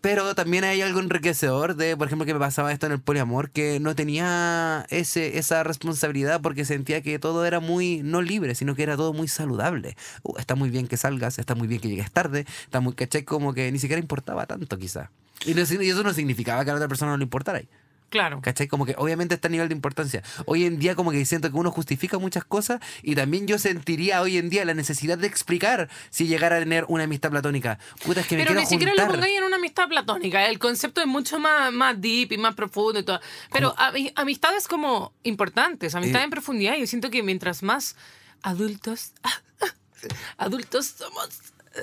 [0.00, 3.50] Pero también hay algo enriquecedor de, por ejemplo, que me pasaba esto en el poliamor,
[3.50, 8.74] que no tenía ese, esa responsabilidad porque sentía que todo era muy, no libre, sino
[8.74, 9.96] que era todo muy saludable.
[10.22, 13.24] Uh, está muy bien que salgas, está muy bien que llegues tarde, está muy, ¿cachai?
[13.24, 15.10] Como que ni siquiera importaba tanto quizá.
[15.44, 17.62] Y, y eso no significaba que a la otra persona no le importara.
[18.08, 18.40] Claro.
[18.40, 18.68] ¿Cachai?
[18.68, 20.22] Como que obviamente está a nivel de importancia.
[20.46, 24.22] Hoy en día como que siento que uno justifica muchas cosas y también yo sentiría
[24.22, 27.78] hoy en día la necesidad de explicar si llegara a tener una amistad platónica.
[28.04, 29.08] Puta, es que me Pero ni siquiera juntar.
[29.08, 30.46] lo pongáis en una amistad platónica.
[30.46, 33.20] El concepto es mucho más, más deep y más profundo y todo.
[33.52, 36.24] Pero ami- amistades como importantes, amistades Eh.
[36.24, 36.76] en profundidad.
[36.76, 37.96] Yo siento que mientras más
[38.42, 39.12] adultos,
[40.38, 41.28] adultos somos,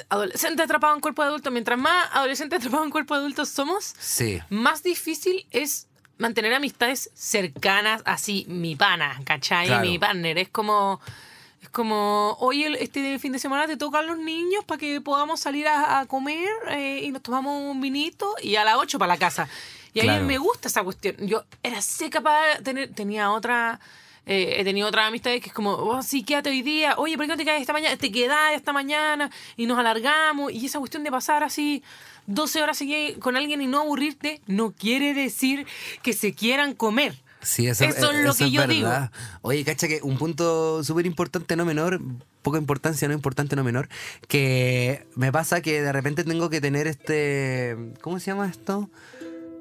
[0.10, 3.94] adolescentes atrapados en cuerpo de adulto, mientras más adolescentes atrapados en cuerpo de adulto somos,
[4.00, 4.40] Sí.
[4.50, 9.68] más difícil es mantener amistades cercanas, así, mi pana, ¿cachai?
[9.68, 9.82] Claro.
[9.86, 10.38] Mi partner.
[10.38, 11.00] Es como.
[11.62, 15.40] Es como, oye, el- este fin de semana te tocan los niños para que podamos
[15.40, 19.14] salir a, a comer eh, y nos tomamos un vinito y a las 8 para
[19.14, 19.48] la casa.
[19.94, 21.16] Y a mí me gusta esa cuestión.
[21.20, 23.80] Yo era seca para tener, tenía otra,
[24.26, 27.26] eh, he tenido otras amistades que es como, oh, sí, quédate hoy día, oye, ¿por
[27.28, 27.96] qué no te quedas esta mañana?
[27.96, 30.52] Te quedas esta mañana y nos alargamos.
[30.52, 31.82] Y esa cuestión de pasar así
[32.28, 32.82] 12 horas
[33.20, 35.66] con alguien y no aburrirte, no quiere decir
[36.02, 37.22] que se quieran comer.
[37.42, 38.90] Sí, eso, Eso es lo eso que yo digo.
[39.42, 42.00] Oye, cacha que un punto súper importante, no menor,
[42.42, 43.90] poca importancia, no importante, no menor,
[44.30, 48.90] que me pasa que de repente tengo que tener este, ¿cómo se llama esto?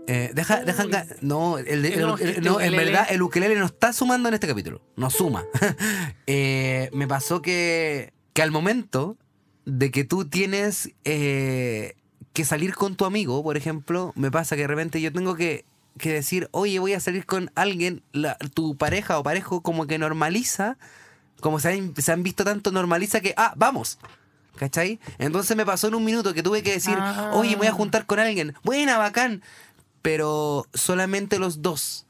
[0.06, 0.84] Eh, deja, deja,
[1.22, 4.46] no, el, de- El el- no, en verdad el ukelele no está sumando en este
[4.48, 5.44] capítulo, no suma.
[6.26, 9.16] Eh, me pasó que, que al momento
[9.64, 11.94] de que tú tienes eh,
[12.32, 15.64] que salir con tu amigo, por ejemplo, me pasa que de repente yo tengo que,
[15.98, 19.98] que decir, oye, voy a salir con alguien, la- tu pareja o parejo como que
[19.98, 20.78] normaliza,
[21.40, 23.98] como se han, se han visto tanto, normaliza que, ah, vamos.
[24.56, 25.00] ¿Cachai?
[25.18, 27.30] Entonces me pasó en un minuto que tuve que decir, Ah.
[27.34, 28.54] oye, me voy a juntar con alguien.
[28.62, 29.42] Buena, bacán.
[30.02, 32.06] Pero solamente los dos.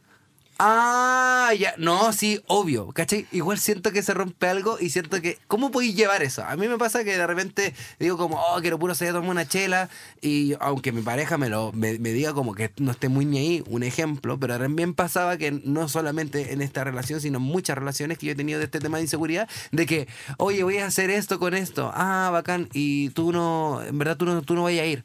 [0.65, 1.75] Ah, ya.
[1.77, 2.93] No, sí, obvio.
[2.93, 3.27] ¿Cachai?
[3.33, 5.39] Igual siento que se rompe algo y siento que.
[5.49, 6.45] ¿Cómo podéis llevar eso?
[6.45, 9.49] A mí me pasa que de repente digo como, oh, quiero puro a tomar una
[9.49, 9.89] chela.
[10.21, 13.39] Y aunque mi pareja me lo me, me diga como que no esté muy ni
[13.39, 14.39] ahí, un ejemplo.
[14.39, 18.33] Pero también pasaba que no solamente en esta relación, sino en muchas relaciones que yo
[18.33, 20.07] he tenido de este tema de inseguridad, de que,
[20.39, 21.91] oye, voy a hacer esto con esto.
[21.93, 22.69] Ah, bacán.
[22.73, 25.05] Y tú no, en verdad tú no, tú no vayas a ir.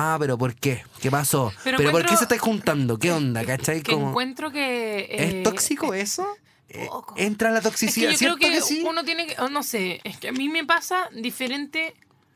[0.00, 0.84] Ah, pero ¿por qué?
[1.00, 1.52] ¿Qué pasó?
[1.64, 2.98] Pero ¿Pero, por qué se está juntando?
[2.98, 3.44] ¿Qué onda?
[3.44, 3.82] ¿Cachai?
[3.82, 5.00] Que Como- encuentro que...
[5.10, 6.24] eh, ¿Es tóxico eso?
[6.68, 7.14] Eh, poco.
[7.16, 8.10] ¿Entra la Es que toxicidad?
[8.12, 8.84] yo creo ¿Cierto que, que sí?
[8.88, 11.94] uno tiene que, oh, no sé, es que a mí me pasa diferente.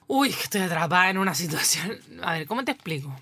[0.08, 1.98] Uy, que estoy atrapada en una situación.
[2.22, 3.14] A ver, ¿cómo te explico?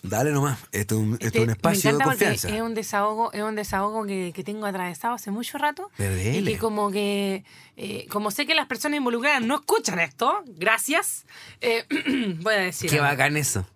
[0.00, 2.48] Dale nomás, esto es un, esto es Este, un espacio me de confianza.
[2.54, 5.90] es un desahogo, es un desahogo que, que tengo atravesado hace mucho rato.
[5.98, 7.42] Y que como que,
[7.76, 11.24] eh, como sé que las personas involucradas no escuchan esto, gracias,
[11.60, 11.84] eh,
[12.42, 12.88] voy a decir.
[12.88, 13.66] Qué bacán eso.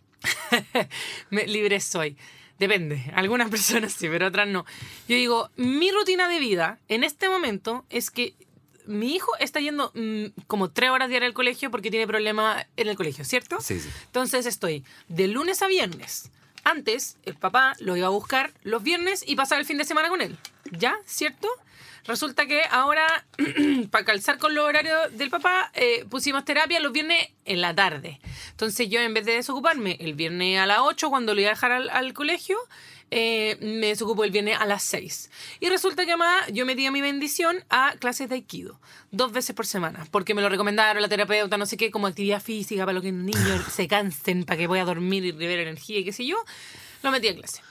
[1.31, 2.17] Me- libre soy.
[2.59, 3.11] Depende.
[3.15, 4.65] Algunas personas sí, pero otras no.
[5.09, 8.35] Yo digo, mi rutina de vida en este momento es que
[8.87, 12.89] mi hijo está yendo mm, como tres horas diarias al colegio porque tiene problemas en
[12.89, 13.61] el colegio, ¿cierto?
[13.61, 13.89] Sí, sí.
[14.07, 16.31] Entonces estoy de lunes a viernes.
[16.65, 20.09] Antes, el papá lo iba a buscar los viernes y pasar el fin de semana
[20.09, 20.37] con él.
[20.71, 20.95] ¿Ya?
[21.07, 21.49] ¿Cierto?
[22.07, 23.25] Resulta que ahora,
[23.91, 28.21] para calzar con los horarios del papá, eh, pusimos terapia los viernes en la tarde.
[28.51, 31.55] Entonces yo, en vez de desocuparme el viernes a las 8 cuando lo iba a
[31.55, 32.59] dejar al, colegio,
[33.11, 35.31] eh, me desocupo el viernes a las 6.
[35.61, 38.81] Y resulta que además yo metí mi bendición a clases de Aikido,
[39.13, 42.43] dos veces por semana, porque me lo recomendaron la terapeuta, no sé qué, como actividad
[42.43, 46.05] física para que los niños se cansen, para que pueda dormir y liberar energía y
[46.05, 46.37] qué sé yo,
[47.03, 47.63] lo metí a clase.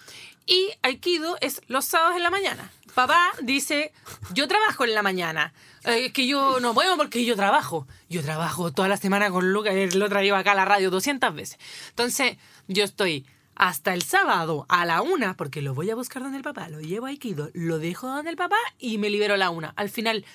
[0.46, 2.72] Y Aikido es los sábados en la mañana.
[2.94, 3.94] Papá dice,
[4.34, 5.54] yo trabajo en la mañana.
[5.86, 7.88] Eh, es que yo no puedo porque yo trabajo.
[8.10, 11.34] Yo trabajo toda la semana con Lucas, él lo traigo acá a la radio 200
[11.34, 11.58] veces.
[11.90, 13.26] Entonces, yo estoy
[13.56, 16.82] hasta el sábado a la una, porque lo voy a buscar donde el papá, lo
[16.82, 19.74] llevo a Aikido, lo dejo donde el papá y me libero a la una.
[19.76, 20.26] Al final,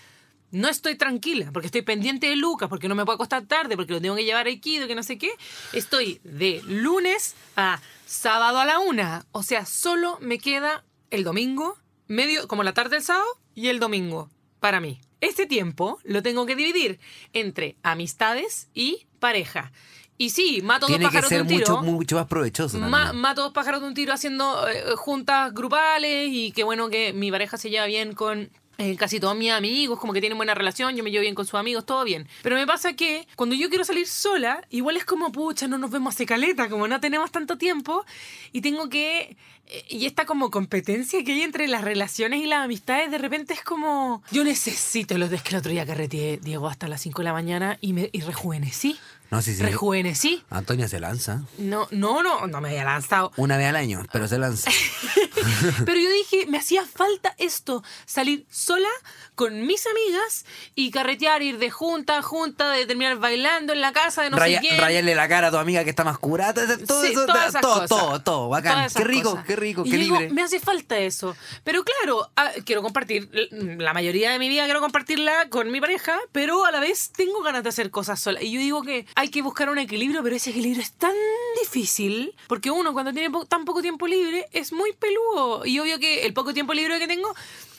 [0.57, 3.93] no estoy tranquila, porque estoy pendiente de Lucas, porque no me puedo acostar tarde, porque
[3.93, 5.31] lo tengo que llevar a Aikido, que no sé qué.
[5.73, 9.27] Estoy de lunes a sábado a la una.
[9.33, 11.77] O sea, solo me queda el domingo,
[12.09, 15.01] medio, como la tarde del sábado, y el domingo, para mí.
[15.21, 17.01] Este tiempo lo tengo que dividir
[17.33, 19.73] entre amistades y pareja.
[20.19, 21.77] Y sí, mato Tiene dos pájaros de ser un tiro.
[21.77, 22.79] mucho, mucho más provechoso.
[22.79, 27.13] Ma- mato dos pájaros de un tiro haciendo eh, juntas grupales y qué bueno que
[27.13, 30.55] mi pareja se lleva bien con eh, casi todos mis amigos, como que tienen buena
[30.55, 32.29] relación, yo me llevo bien con sus amigos, todo bien.
[32.43, 35.91] Pero me pasa que cuando yo quiero salir sola, igual es como, pucha, no nos
[35.91, 38.05] vemos hace caleta, como no tenemos tanto tiempo
[38.53, 39.37] y tengo que...
[39.69, 43.55] eh, Y esta como competencia que hay entre las relaciones y las amistades, de repente
[43.55, 44.23] es como...
[44.31, 47.33] Yo necesito los días que el otro día carreteé, Diego, hasta las 5 de la
[47.33, 48.99] mañana y, me, y rejuvenecí.
[49.31, 49.63] No, sí, sí.
[49.63, 50.45] rejuvenecí.
[50.51, 51.43] Antonia se lanza.
[51.59, 53.33] No, no, no, no me había lanzado.
[53.37, 54.71] Una vez al año, pero se lanza.
[55.85, 58.89] Pero yo dije, me hacía falta esto, salir sola
[59.35, 63.93] con mis amigas y carretear, ir de junta a junta, de terminar bailando en la
[63.93, 64.81] casa de no Raya- sé quién.
[64.81, 66.55] rayarle la cara a tu amiga que está más curada.
[66.87, 67.89] Todo Sí, eso, todas esas todo, cosas.
[67.89, 68.49] todo, todo.
[68.49, 68.89] Bacán.
[68.95, 69.47] Qué rico, cosas.
[69.47, 70.35] qué rico, Y qué yo digo, libre.
[70.35, 71.37] me hace falta eso.
[71.65, 76.19] Pero claro, ah, quiero compartir, la mayoría de mi vida quiero compartirla con mi pareja,
[76.33, 78.43] pero a la vez tengo ganas de hacer cosas sola.
[78.43, 81.15] Y yo digo que hay que buscar un equilibrio, pero ese equilibrio es tan
[81.63, 85.65] difícil, porque uno cuando tiene po- tan poco tiempo libre es muy peludo.
[85.67, 87.35] Y obvio que el poco tiempo libre que tengo...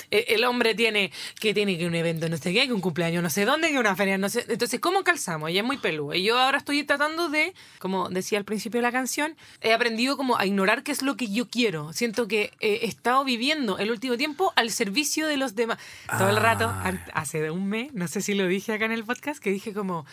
[0.10, 3.22] eh, El hombre tiene que tiene que un evento no sé qué, que un cumpleaños
[3.22, 4.46] no sé dónde, que una feria no sé.
[4.48, 5.52] Entonces, ¿cómo calzamos?
[5.52, 6.14] Y es muy peludo.
[6.16, 10.16] Y yo ahora estoy tratando de, como decía al principio de la canción, he aprendido
[10.18, 11.92] como a ignorar qué es lo que yo quiero.
[11.94, 15.78] Siento que eh, he estado viviendo el último tiempo al servicio de los demás.
[16.18, 16.94] Todo el rato, Ah.
[17.14, 20.06] hace un mes, no sé si lo dije acá en el podcast, que dije como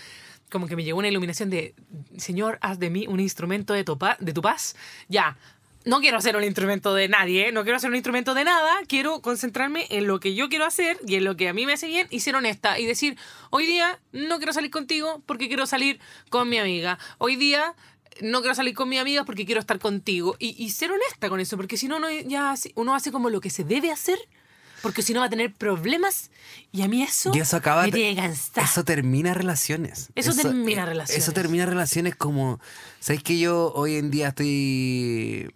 [0.54, 1.74] como que me llegó una iluminación de,
[2.16, 4.76] Señor, haz de mí un instrumento de tu, pa- de tu paz.
[5.08, 5.36] Ya,
[5.84, 9.20] no quiero ser un instrumento de nadie, no quiero ser un instrumento de nada, quiero
[9.20, 11.88] concentrarme en lo que yo quiero hacer y en lo que a mí me hace
[11.88, 13.18] bien y ser honesta y decir,
[13.50, 15.98] hoy día no quiero salir contigo porque quiero salir
[16.30, 17.00] con mi amiga.
[17.18, 17.74] Hoy día
[18.20, 20.36] no quiero salir con mi amiga porque quiero estar contigo.
[20.38, 23.64] Y, ser honesta con eso, porque si no, ya uno hace como lo que se
[23.64, 24.18] debe hacer.
[24.84, 26.30] Porque si no va a tener problemas
[26.70, 28.60] y a mí eso, Y eso acaba me tiene que.
[28.60, 30.10] Eso termina relaciones.
[30.14, 31.22] Eso termina eh, relaciones.
[31.22, 32.60] Eso termina relaciones como.
[33.00, 35.50] ¿Sabes que yo hoy en día estoy.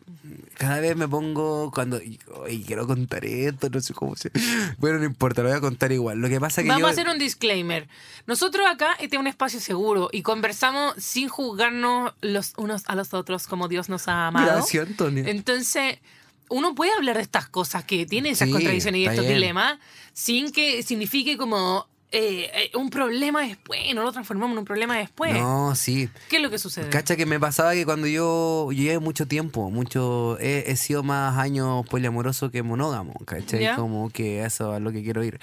[0.57, 2.01] Cada vez me pongo cuando.
[2.47, 4.31] Ay, quiero contar esto, no sé cómo se.
[4.79, 6.21] Bueno, no importa, lo voy a contar igual.
[6.21, 6.87] Lo que pasa que Vamos yo.
[6.87, 7.87] a hacer un disclaimer.
[8.27, 13.13] Nosotros acá este es un espacio seguro y conversamos sin juzgarnos los unos a los
[13.13, 14.47] otros como Dios nos ha amado.
[14.47, 15.25] Gracias, Antonio.
[15.27, 15.99] Entonces,
[16.51, 19.35] uno puede hablar de estas cosas que tienen esas Sí, contradicciones y estos bien.
[19.35, 19.79] dilemas
[20.13, 24.97] sin que signifique como eh, eh, un problema después, no lo transformamos en un problema
[24.97, 25.35] después.
[25.35, 26.09] No, sí.
[26.31, 26.89] ¿Qué es lo que sucede?
[26.89, 31.03] Cacha que me pasaba que cuando yo, yo llevé mucho tiempo, mucho, he, he sido
[31.03, 33.61] más años poliamoroso que monógamo, ¿cachai?
[33.61, 33.77] Ya.
[33.77, 35.39] Como que eso es lo que quiero ir.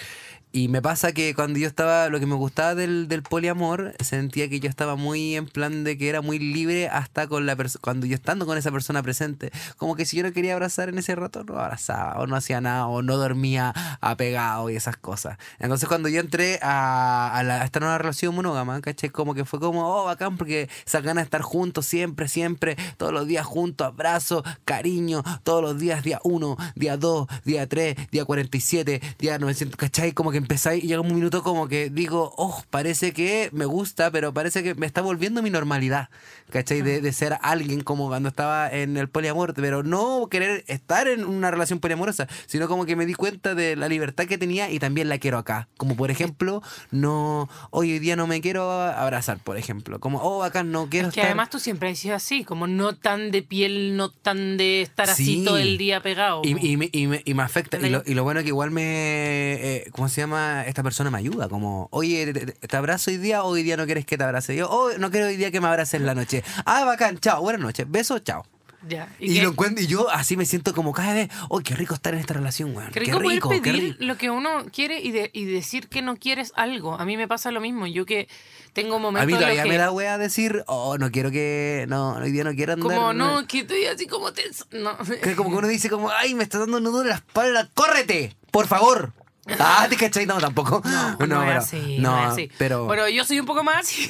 [0.56, 4.48] Y me pasa que cuando yo estaba, lo que me gustaba del, del poliamor, sentía
[4.48, 8.06] que yo estaba muy en plan de que era muy libre hasta con la cuando
[8.08, 9.52] yo estando con esa persona presente.
[9.76, 12.62] Como que si yo no quería abrazar en ese rato, no abrazaba, o no hacía
[12.62, 15.38] nada, o no dormía apegado y esas cosas.
[15.60, 19.10] Entonces cuando yo entré a, a, la- a esta nueva relación monógama, ¿cachai?
[19.10, 23.12] Como que fue como, oh, bacán, porque esa ganas de estar juntos siempre, siempre, todos
[23.12, 28.24] los días juntos, abrazo, cariño, todos los días, día 1, día 2, día 3, día
[28.24, 30.14] 47, día 900, ¿cachai?
[30.14, 34.12] Como que empezáis y llega un minuto como que digo, oh, parece que me gusta,
[34.12, 36.10] pero parece que me está volviendo mi normalidad,
[36.52, 36.82] ¿cachai?
[36.84, 41.26] De, de ser alguien como cuando estaba en el poliamor, pero no querer estar en
[41.26, 44.78] una relación poliamorosa, sino como que me di cuenta de la libertad que tenía y
[44.78, 45.68] también la quiero acá.
[45.78, 50.00] Como por ejemplo, no, hoy día no me quiero abrazar, por ejemplo.
[50.00, 51.32] Como, oh, acá no quiero Es que estar.
[51.32, 55.10] además tú siempre has sido así, como no tan de piel, no tan de estar
[55.10, 55.44] así Sí.
[55.44, 56.42] todo el día pegado.
[56.44, 57.80] Y, y me, y, me, y me afecta.
[57.80, 58.84] Y lo, y lo bueno es que igual me.
[58.84, 60.35] eh, ¿Cómo se llama?
[60.38, 61.50] Esta persona me ayuda.
[61.50, 64.56] Como, oye, te, te- abrazo hoy día hoy día no quieres que te abrace.
[64.56, 66.44] Yo, oh, no quiero hoy día que me abraces en la noche.
[66.66, 67.86] Ah, bacán, chao, buenas noches.
[67.90, 68.46] Besos, chao.
[68.88, 69.10] Ya.
[69.20, 71.96] Y, qué- lo encuentro, y yo así me siento como cada vez, oh, qué rico
[71.96, 72.92] estar en esta relación, weón.
[72.92, 73.98] Qué Qué rico, rico, poder qué pedir rico.
[74.06, 76.94] lo que uno quiere y, de- y decir que no quieres algo.
[76.94, 77.88] A mí me pasa lo mismo.
[77.88, 78.28] Yo que
[78.74, 81.86] tengo momentos A mí todavía que- me da wea decir, oh, no quiero que.
[81.90, 82.88] No, hoy día no quiero andar.
[82.96, 84.66] Como no, que estoy así como tenso.
[84.72, 84.96] No.
[85.24, 87.68] Que como que uno dice como, ay, me está dando un nudo en la espalda,
[87.74, 89.14] córrete, por favor.
[89.60, 90.26] Ah, ¿te cachai?
[90.26, 90.82] No, tampoco.
[90.84, 92.50] No, no, es pero- así, no, no, así.
[92.58, 92.86] pero...
[92.86, 93.90] Bueno, yo soy un poco más.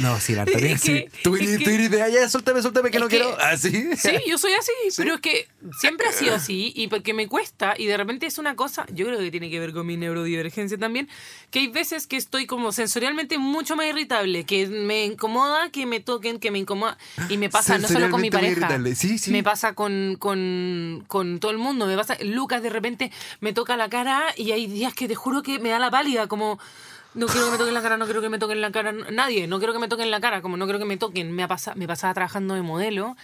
[0.00, 1.06] No, sí, la Es sí.
[1.22, 3.34] Tú es viniste que- tú viniste de allá, suéltame, suéltame que no que- quiero.
[3.40, 3.70] Ah, sí.
[3.96, 5.48] Sí, yo soy así, pero es que
[5.80, 9.06] siempre ha sido así y porque me cuesta y de repente es una cosa, yo
[9.06, 11.08] creo que tiene que ver con mi neurodivergencia también,
[11.50, 16.00] que hay veces que estoy como sensorialmente mucho más irritable, que me incomoda que me
[16.00, 16.98] toquen, que me incomoda
[17.30, 18.68] y me pasa no solo con mi pareja.
[18.94, 19.30] Sí, sí.
[19.30, 23.10] me pasa con, con, con todo el mundo, me pasa, Lucas de repente
[23.40, 26.58] me toca la cara y días que te juro que me da la pálida, como...
[27.14, 29.46] No quiero que me toquen la cara, no quiero que me toquen la cara nadie,
[29.46, 31.32] no quiero que me toquen la cara, como no quiero que me toquen.
[31.34, 33.16] Me, pasa- me pasaba trabajando de modelo,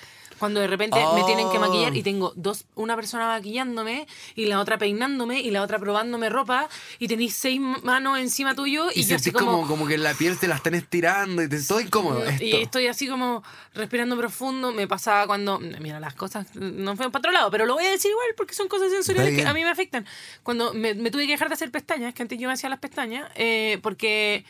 [0.42, 1.61] cuando de repente me tienen que Oh.
[1.61, 6.31] maquillar y tengo dos, una persona maquillándome y la otra peinándome y la otra probándome
[6.31, 9.52] ropa y tenéis seis manos encima tuyo y, Y, yo así como...
[9.52, 9.68] como...
[9.68, 12.24] como que la piel te la están estirando y te estoy incómodo.
[12.24, 12.42] Esto.
[12.44, 14.72] Y estoy así como respirando profundo.
[14.72, 15.61] Me pasaba cuando.
[15.61, 18.55] Mira, las cosas no fueron para otro lado, pero lo voy a decir igual porque
[18.55, 20.05] son cosas sensoriales que a mí me afectan.
[20.42, 22.81] Cuando me, me tuve que dejar de hacer pestañas, que antes yo me hacía las
[22.81, 24.44] pestañas, eh, porque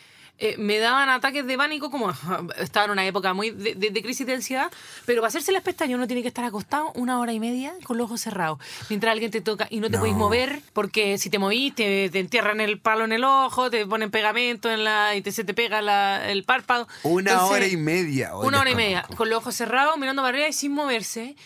[0.44, 2.10] eh, me daban ataques de pánico, como
[2.58, 4.70] estaba en una época muy de, de- de crisis de ansiedad,
[5.06, 7.96] pero para hacerse las pestañas uno tiene que estar acostado una hora y media con
[7.96, 10.00] los ojos cerrados, mientras alguien te toca y no te No.
[10.00, 13.86] podéis mover, porque si te movís te, te entierran el palo en el ojo, te
[13.86, 16.88] ponen pegamento en la, y te, se te pega la- el párpado.
[17.04, 18.36] Una Entonces, hora y media.
[18.36, 21.36] Una hora y media, con los ojos cerrados, mirando para arriba y sin moverse.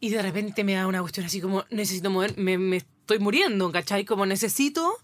[0.00, 3.70] Y de repente me da una cuestión así como, necesito mover, me, me estoy muriendo,
[3.72, 4.04] ¿cachai?
[4.04, 4.96] Como necesito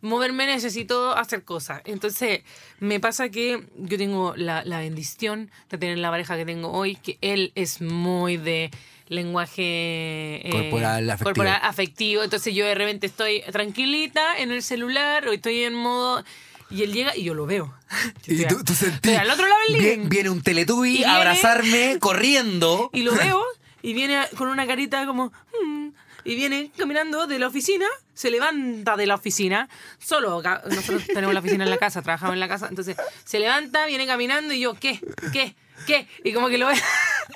[0.00, 1.82] moverme, necesito hacer cosas.
[1.84, 2.40] Entonces,
[2.78, 6.96] me pasa que yo tengo la, la bendición de tener la pareja que tengo hoy,
[6.96, 8.70] que él es muy de
[9.08, 11.24] lenguaje eh, Corporal, afectivo.
[11.24, 12.22] corporal, afectivo.
[12.22, 16.24] Entonces yo de repente estoy tranquilita en el celular o estoy en modo...
[16.72, 17.74] Y él llega y yo lo veo.
[18.28, 19.18] Yo Y tú, tú sentís.
[19.18, 19.80] al otro lado del.
[19.82, 22.90] Viene, viene un teletubby Y a abrazarme corriendo.
[22.94, 23.42] Y lo veo
[23.82, 25.32] y viene con una carita como...
[25.64, 25.79] "Mm",
[26.24, 31.40] y viene caminando de la oficina, se levanta de la oficina, solo, nosotros tenemos la
[31.40, 34.74] oficina en la casa, trabajamos en la casa, entonces se levanta, viene caminando y yo,
[34.74, 35.00] ¿qué?
[35.32, 35.54] ¿Qué?
[35.86, 36.06] ¿Qué?
[36.24, 36.76] Y como que lo veo...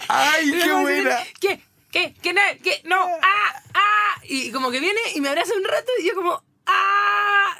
[0.08, 1.18] ¡Ay, qué buena!
[1.40, 1.60] ¿Qué?
[1.90, 2.14] ¿Qué?
[2.20, 2.34] ¿Qué?
[2.62, 2.82] ¿Qué?
[2.84, 3.62] No, ¡ah!
[3.74, 4.20] ¡ah!
[4.24, 6.42] Y como que viene y me abraza un rato y yo como...
[6.66, 7.56] ¡ah!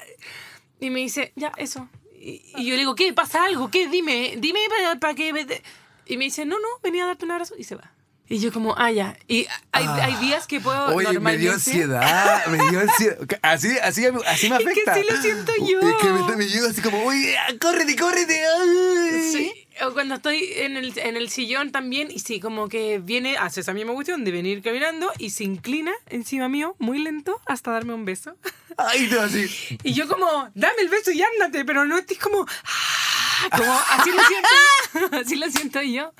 [0.79, 1.89] Y me dice, ya, eso.
[2.19, 3.13] Y, y yo le digo, ¿qué?
[3.13, 3.71] ¿Pasa algo?
[3.71, 3.87] ¿Qué?
[3.87, 5.63] Dime, dime para, para que...
[6.07, 7.94] Y me dice, no, no, venía a darte un abrazo y se va.
[8.27, 9.15] Y yo como, ah, ya.
[9.27, 9.99] Y hay, Ah.
[10.05, 11.41] hay días que puedo Oye, me normalmente...
[11.43, 13.17] dio ansiedad, me dio ansiedad.
[13.43, 14.95] Así, así, así me Es que afecta.
[14.95, 15.79] sí lo siento yo.
[15.87, 18.41] Es que me, me llego así como, oye, córrete, córrete.
[18.43, 19.31] ay".
[19.31, 23.37] Sí, o cuando estoy en el, en el sillón también, y sí, como que viene,
[23.37, 27.71] hace esa misma cuestión de venir caminando y se inclina encima mío, muy lento, hasta
[27.71, 28.35] darme un beso.
[28.77, 29.45] Ay, no, así.
[29.83, 34.09] Y yo como, dame el beso y ándate, pero no estés como, "Ah", como así
[34.11, 36.11] lo siento, así lo siento yo.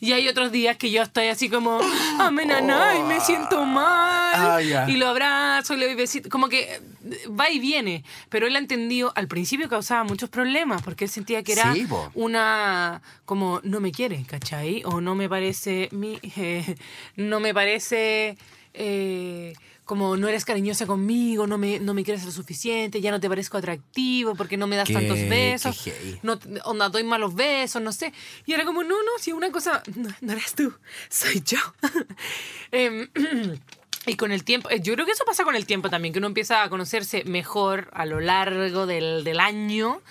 [0.00, 1.80] Y hay otros días que yo estoy así como,
[2.18, 4.62] amenaná, y me siento mal.
[4.62, 4.86] Ah.
[4.88, 6.28] Y lo abrazo y le doy besito.
[6.28, 6.80] Como que eh,
[7.28, 8.04] va y viene.
[8.28, 11.86] Pero él ha entendido, al principio causaba muchos problemas, porque él sentía que era Sí,
[12.14, 14.82] una, como, no me quiere, ¿cachai?
[14.84, 16.76] O no me parece, mi, eh,
[17.16, 18.36] no me parece...
[18.74, 19.54] eh,
[19.86, 23.28] como no eres cariñosa conmigo, no me, no me quieres lo suficiente, ya no te
[23.28, 25.88] parezco atractivo porque no me das Qué- tantos besos,
[26.22, 28.12] no onda, doy malos besos, no sé.
[28.44, 30.74] Y era como, no, no, si una cosa, no, no eres tú,
[31.08, 31.58] soy yo.
[32.72, 33.08] Em,
[34.06, 36.18] y con el tiempo, eh, yo creo que eso pasa con el tiempo también, que
[36.18, 40.02] uno empieza a conocerse mejor a lo largo del, del año,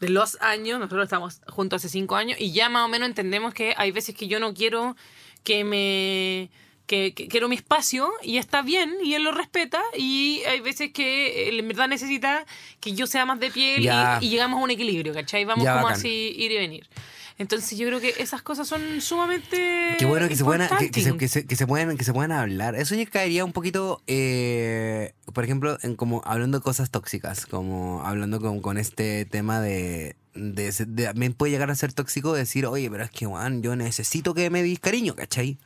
[0.00, 0.78] de los años.
[0.78, 4.14] Nosotros estamos juntos hace cinco años y ya más o menos entendemos que hay veces
[4.14, 4.96] que yo no quiero
[5.42, 6.50] que me...
[6.86, 10.92] Que, que quiero mi espacio y está bien y él lo respeta y hay veces
[10.92, 12.44] que él en verdad necesita
[12.78, 13.88] que yo sea más de piel
[14.20, 15.46] y- llegamos a un equilibrio, ¿cachai?
[15.46, 15.92] Vamos como bacán.
[15.98, 16.86] así ir y venir.
[17.38, 21.00] Entonces yo creo que esas cosas son sumamente Qué bueno que se, puedan, que, que
[21.02, 22.74] se, que, se, que se puedan, que se puedan hablar.
[22.76, 28.02] Eso ya caería un poquito, eh, por ejemplo, en como hablando de cosas tóxicas, como
[28.04, 32.66] hablando con, con este tema de, de, de- También puede llegar a ser tóxico decir,
[32.66, 35.58] oye, pero es que, Juan, yo necesito que me dis cariño, ¿cachai?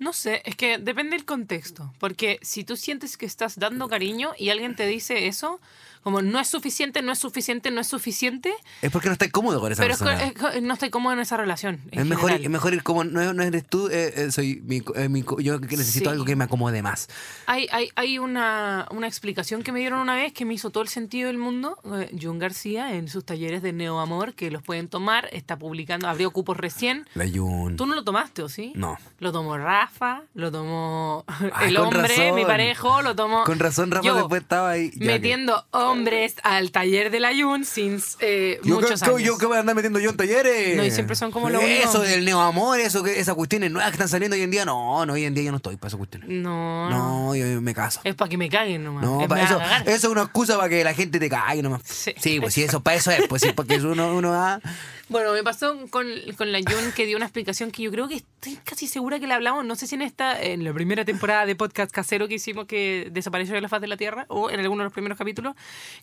[0.00, 1.92] No sé, es que depende del contexto.
[2.00, 5.60] Porque si tú sientes que estás dando cariño y alguien te dice eso,
[6.02, 9.60] como no es suficiente, no es suficiente, no es suficiente, Es porque no estás cómodo
[9.60, 10.18] con esa pero es persona.
[10.32, 11.82] que- es que no estoy cómodo en esa relación.
[11.90, 14.80] en Es mejor, es mejor ir como, no, no eres tú, eh, eh, soy mi,
[14.96, 16.12] eh, mi yo necesito Sí.
[16.12, 17.08] algo que me acomode más.
[17.44, 20.82] Hay, hay, hay una, una explicación que me dieron una vez que me hizo todo
[20.82, 21.76] el sentido del mundo.
[21.94, 26.30] Eh, Jun García, en sus talleres de Neoamor, que los pueden tomar, está publicando, abrió
[26.30, 27.06] cupos recién.
[27.12, 27.76] La Yun.
[27.76, 28.72] ¿Tú no lo tomaste o sí?
[28.74, 28.96] No.
[29.18, 29.89] Lo tomó Rafa,
[30.34, 31.24] lo tomó
[31.54, 32.34] Ay, el hombre, razón.
[32.34, 33.44] mi parejo, lo tomó.
[33.44, 34.90] Con razón, Rafa yo, después estaba ahí.
[34.94, 39.22] ya que- metiendo hombres al taller del Ayun sin eh, Yo, muchos que- años.
[39.22, 40.76] yo que voy a andar metiendo yo en talleres.
[40.76, 41.82] No, y siempre son como lo único.
[41.88, 44.64] Eso del neoamor, eso que esas cuestiones nuevas que están saliendo hoy en día.
[44.64, 46.28] No, no, hoy en día yo no estoy para esas cuestiones.
[46.30, 47.26] No, no.
[47.30, 48.00] No, yo me caso.
[48.04, 49.04] Es para que me caguen nomás.
[49.04, 51.82] No, Es para eso, eso es una excusa para que la gente te cague nomás.
[51.84, 52.40] Sí.
[52.40, 54.60] pues sí, eso, para eso es, pues sí, porque uno, uno va.
[55.08, 58.14] Bueno, me pasó con, con la Jun que dio una explicación que yo creo que
[58.16, 61.46] estoy casi segura que la hablamos, no sé si en esta, en la primera temporada
[61.46, 64.60] de podcast casero que hicimos que desapareció de la faz de la Tierra o en
[64.60, 65.56] alguno de los primeros capítulos,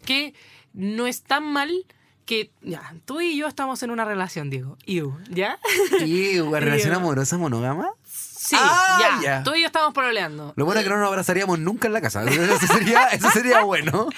[0.03, 0.33] que
[0.73, 1.85] no es tan mal
[2.25, 4.77] que, ya, tú y yo estamos en una relación, Diego.
[4.85, 5.59] You, ¿ya?
[6.05, 7.91] Y una relación amorosa monógama.
[8.47, 9.43] Sí, Ah, ya, ya.
[9.43, 10.53] Tú y yo estamos proleando.
[10.55, 12.23] Lo bueno es que no nos abrazaríamos nunca en la casa.
[12.29, 14.07] Eso sería, eso sería bueno.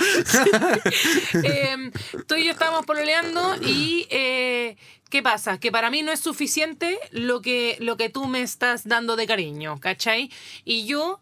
[1.43, 1.91] Eh,
[2.27, 4.77] tú y yo estábamos pololeando y eh,
[5.09, 5.59] ¿qué pasa?
[5.59, 9.25] Que para mí no es suficiente lo que, lo que tú me estás dando de
[9.27, 10.31] cariño, ¿cachai?
[10.63, 11.19] Y yo...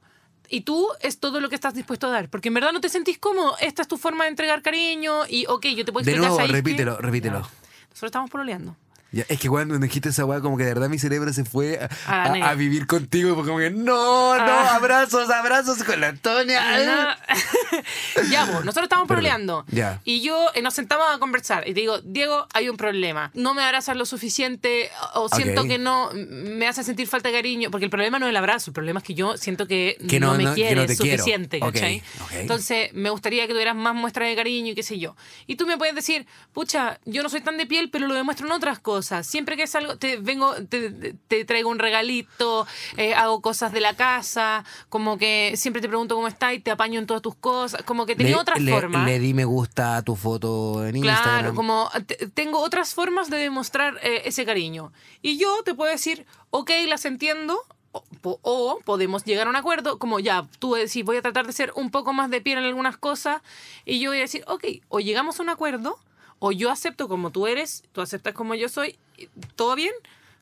[0.50, 2.30] Y tú es todo lo que estás dispuesto a dar.
[2.30, 3.58] Porque en verdad no te sentís cómodo.
[3.60, 5.24] Esta es tu forma de entregar cariño.
[5.28, 6.20] Y, ok, yo te puedo De explicar.
[6.20, 6.56] nuevo, ¿sabes qué?
[6.58, 7.40] repítelo, repítelo.
[7.40, 8.74] Nosotros estamos pololeando.
[9.12, 11.46] Ya, es que cuando me dijiste esa weá, como que de verdad mi cerebro se
[11.46, 13.36] fue a, A a- vivir contigo.
[13.36, 14.76] Porque como que, no, no, Ah.
[14.76, 17.18] abrazos, abrazos con la Antonia.
[18.30, 19.66] ya, vos, nosotros estamos proleando.
[19.70, 20.02] Ya.
[20.04, 21.68] Y yo eh, nos sentamos a conversar.
[21.68, 23.32] Y te digo, Diego, hay un problema.
[23.34, 24.90] No me abrazas lo suficiente.
[25.14, 25.68] O siento Ok.
[25.68, 27.72] que no me hace sentir falta de cariño.
[27.72, 28.72] Porque el problema no es el abrazo.
[28.72, 31.60] El problema es que yo siento que, Que no- no, me no- quieres no suficiente.
[31.62, 32.04] Ok, ¿cachai?
[32.24, 32.32] ok.
[32.34, 35.16] Entonces, me gustaría que tuvieras más muestras de cariño y qué sé yo.
[35.46, 38.46] Y tú me puedes decir, pucha, yo no soy tan de piel, pero lo demuestro
[38.48, 38.97] en otras cosas.
[39.02, 42.66] Siempre que salgo, te vengo, te, traigo un regalito,
[42.98, 46.72] eh, hago cosas de la casa, como que siempre te pregunto cómo estás y te
[46.72, 47.84] apaño en todas tus cosas.
[47.84, 49.06] Como que tenía le, otras le- formas.
[49.06, 51.24] le di me gusta a tu foto en Instagram.
[51.24, 54.92] Claro, como te- tengo otras formas de demostrar eh, ese cariño.
[55.22, 57.60] Y yo te puedo decir, ok, las entiendo.
[58.22, 61.54] O, o podemos llegar a un acuerdo, como ya, tú decís, voy a tratar de
[61.54, 63.42] ser un poco más de piel en algunas cosas,
[63.86, 65.98] y yo voy a decir, ok, o llegamos a un acuerdo,
[66.40, 68.98] o yo acepto como tú eres, tú aceptas como yo soy,
[69.56, 69.94] todo bien.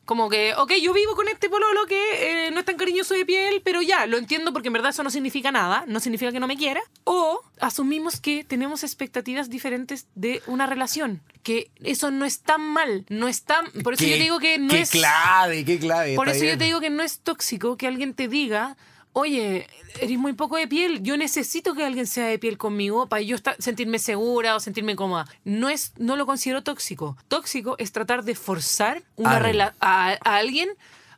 [0.04, 3.26] Como que, ok, yo vivo con este pololo que eh, no es tan cariñoso de
[3.26, 6.38] piel, pero ya, lo entiendo porque en verdad eso no significa nada, no significa que
[6.38, 6.80] no me quiera.
[7.02, 13.04] O asumimos que tenemos expectativas diferentes de una relación, que eso no es tan mal,
[13.08, 13.66] no es tan...
[13.82, 14.90] Por eso Qué- yo te digo que no qué es...
[14.92, 16.14] clave, qué clave.
[16.14, 18.76] Por eso yo te digo que no es tóxico que alguien te diga,
[19.18, 19.66] oye,
[19.98, 23.34] eres muy poco de piel, yo necesito que alguien sea de piel conmigo para yo
[23.34, 25.26] estar- sentirme segura o sentirme cómoda.
[25.42, 27.16] No, es, no lo considero tóxico.
[27.28, 29.38] Tóxico es tratar de forzar una
[29.80, 30.68] a, a alguien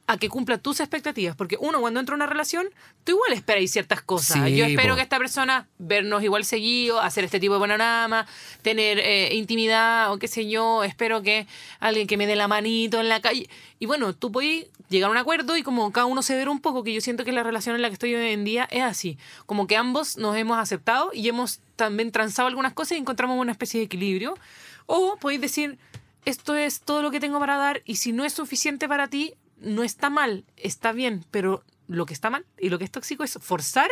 [0.08, 1.36] a que cumpla tus expectativas.
[1.36, 2.66] Porque uno, cuando entra a una relación,
[3.04, 4.42] tú igual esperas ciertas cosas.
[4.48, 4.96] Sí, yo espero po.
[4.96, 8.26] que esta persona vernos igual seguido, hacer este tipo de panorama,
[8.62, 10.82] tener eh, intimidad o qué sé yo.
[10.82, 11.46] Espero que
[11.78, 13.50] alguien que me dé la manito en la calle.
[13.78, 16.82] Y bueno, tú puedes llegar a un acuerdo y como cada uno ceder un poco,
[16.84, 19.18] que yo siento que la relación en la que estoy hoy en día es así.
[19.44, 23.52] Como que ambos nos hemos aceptado y hemos también transado algunas cosas y encontramos una
[23.52, 24.38] especie de equilibrio.
[24.86, 25.78] O podéis decir,
[26.24, 29.34] esto es todo lo que tengo para dar y si no es suficiente para ti,
[29.60, 33.24] no está mal, está bien, pero lo que está mal y lo que es tóxico
[33.24, 33.90] es forzar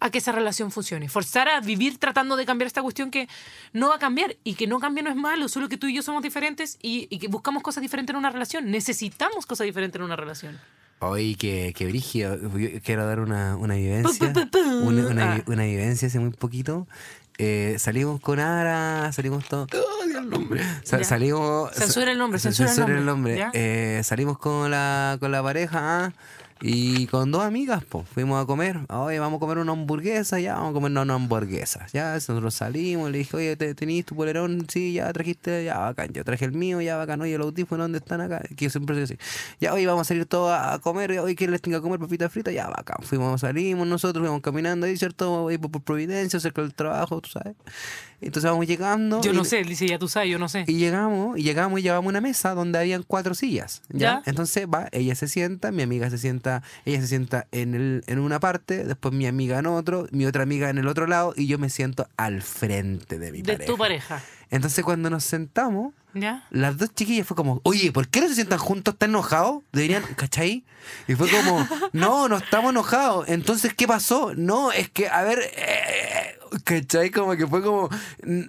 [0.00, 3.28] a que esa relación funcione, forzar a vivir tratando de cambiar esta cuestión que
[3.72, 5.94] no va a cambiar y que no cambia no es malo, solo que tú y
[5.94, 9.98] yo somos diferentes y, y que buscamos cosas diferentes en una relación, necesitamos cosas diferentes
[9.98, 10.60] en una relación.
[11.00, 12.36] Oye, que, que brígido.
[12.84, 14.32] Quiero dar una, una vivencia.
[14.82, 15.42] Una, una, Ah.
[15.46, 16.88] una vivencia hace muy poquito.
[17.38, 19.68] Eh, salimos con Ara, salimos todos.
[19.72, 20.60] ¡Oh, Dios, el nombre!
[20.82, 21.04] Sa- Ya.
[21.04, 21.72] salimos.
[21.72, 23.50] Censura el nombre, censura el nombre, ¿ya?
[23.54, 26.12] Eh, salimos con la, con la pareja ah,
[26.60, 28.08] y con dos amigas, pues.
[28.08, 28.80] Fuimos a comer.
[28.88, 31.86] Oye, vamos a comer una hamburguesa, ya, vamos a comer una hamburguesa.
[31.92, 34.66] Ya, nosotros salimos, le dije, oye, ¿te- ¿tenís tu polerón?
[34.68, 36.12] Sí, ya trajiste, ya, bacán.
[36.12, 37.20] Yo traje el mío, ya, bacán.
[37.20, 38.40] Oye, los audífonos, ¿dónde están acá?
[38.56, 39.16] Que yo siempre así.
[39.60, 41.18] Ya, hoy vamos a salir todos a a comer.
[41.20, 42.52] Hoy, ¿quién les tenga que comer papitas fritas?
[42.52, 42.98] Ya, bacán.
[43.02, 45.48] Fuimos, salimos nosotros, fuimos caminando ahí, ¿cierto?
[45.48, 47.54] Ahí por, por Providencia, cerca del trabajo, tú sabes.
[48.20, 49.20] Entonces vamos llegando.
[49.20, 50.64] Yo y- no sé, él dice, ya tú sabes, yo no sé.
[50.66, 53.82] y llegamos, y llegamos y llevamos una mesa donde habían cuatro sillas.
[53.90, 53.98] ¿ya?
[53.98, 54.22] Ya.
[54.26, 58.18] Entonces va, ella se sienta, mi amiga se sienta, ella se sienta en, el, en
[58.18, 61.46] una parte, después mi amiga en otro, mi otra amiga en el otro lado, y
[61.46, 63.66] yo me siento al frente de mi de pareja.
[63.72, 64.22] tu pareja.
[64.50, 66.46] Entonces cuando nos sentamos, ¿Ya?
[66.50, 68.94] las dos chiquillas fue como, oye, ¿por qué no se sientan juntos?
[68.94, 69.62] ¿Están enojados?
[69.72, 70.64] Deberían, ¿cachai?
[71.06, 73.28] Y fue como, no, no estamos enojados.
[73.28, 74.32] Entonces, ¿qué pasó?
[74.34, 76.27] No, es que, a ver, eh,
[76.64, 77.10] ¿cachai?
[77.10, 77.88] Como que fue como,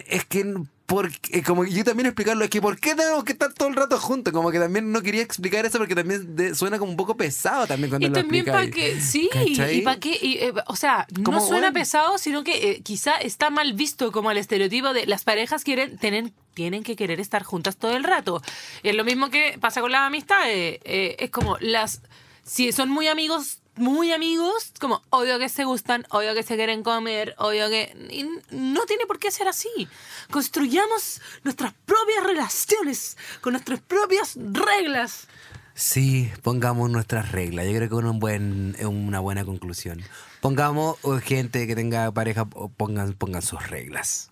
[0.07, 0.53] es que,
[0.85, 3.75] porque, como que yo también explicarlo, es que ¿por qué tenemos que estar todo el
[3.75, 4.33] rato juntos?
[4.33, 7.67] Como que también no quería explicar eso porque también de- suena como un poco pesado
[7.67, 9.77] también cuando Y lo también para que, sí, ¿Cachai?
[9.77, 11.73] y para que, y, eh, o sea, no Como, suena bueno.
[11.73, 15.97] pesado, sino que eh, quizá está mal visto como el estereotipo de las parejas quieren
[15.97, 18.41] tener tienen que querer estar juntas todo el rato.
[18.83, 20.79] Es lo mismo que pasa con las amistades.
[20.83, 22.01] eh, es como las,
[22.43, 26.83] si son muy amigos, muy amigos, como obvio que se gustan, obvio que se quieren
[26.83, 27.93] comer, obvio que...
[28.51, 29.87] no tiene por qué ser así.
[30.29, 35.27] Construyamos nuestras propias relaciones con nuestras propias reglas.
[35.73, 37.65] Sí, pongamos nuestras reglas.
[37.65, 40.03] Yo creo que es un buen, una buena conclusión.
[40.41, 44.31] Pongamos o gente que tenga pareja, pongan, pongan sus reglas.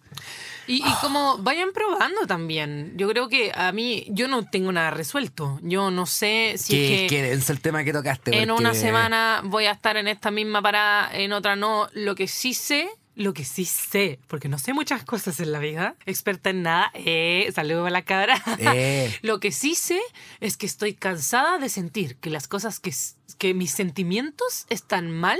[0.67, 2.93] Y, y como vayan probando también.
[2.95, 5.59] Yo creo que a mí, yo no tengo nada resuelto.
[5.63, 8.31] Yo no sé si que, es que que es el tema que tocaste.
[8.41, 11.89] en porque- una semana voy a estar en esta misma parada, en otra no.
[11.93, 15.59] Lo que sí sé, lo que sí sé, porque no sé muchas cosas en la
[15.59, 18.41] vida, experta en nada, eh, saludo a la cabra.
[18.59, 19.13] Eh.
[19.23, 19.99] Lo que sí sé
[20.39, 22.93] es que estoy cansada de sentir que las cosas que,
[23.37, 25.39] que mis sentimientos están mal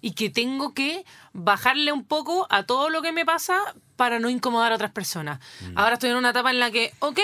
[0.00, 3.58] y que tengo que bajarle un poco a todo lo que me pasa
[3.96, 5.40] para no incomodar a otras personas.
[5.74, 7.20] Ahora estoy en una etapa en la que, ok,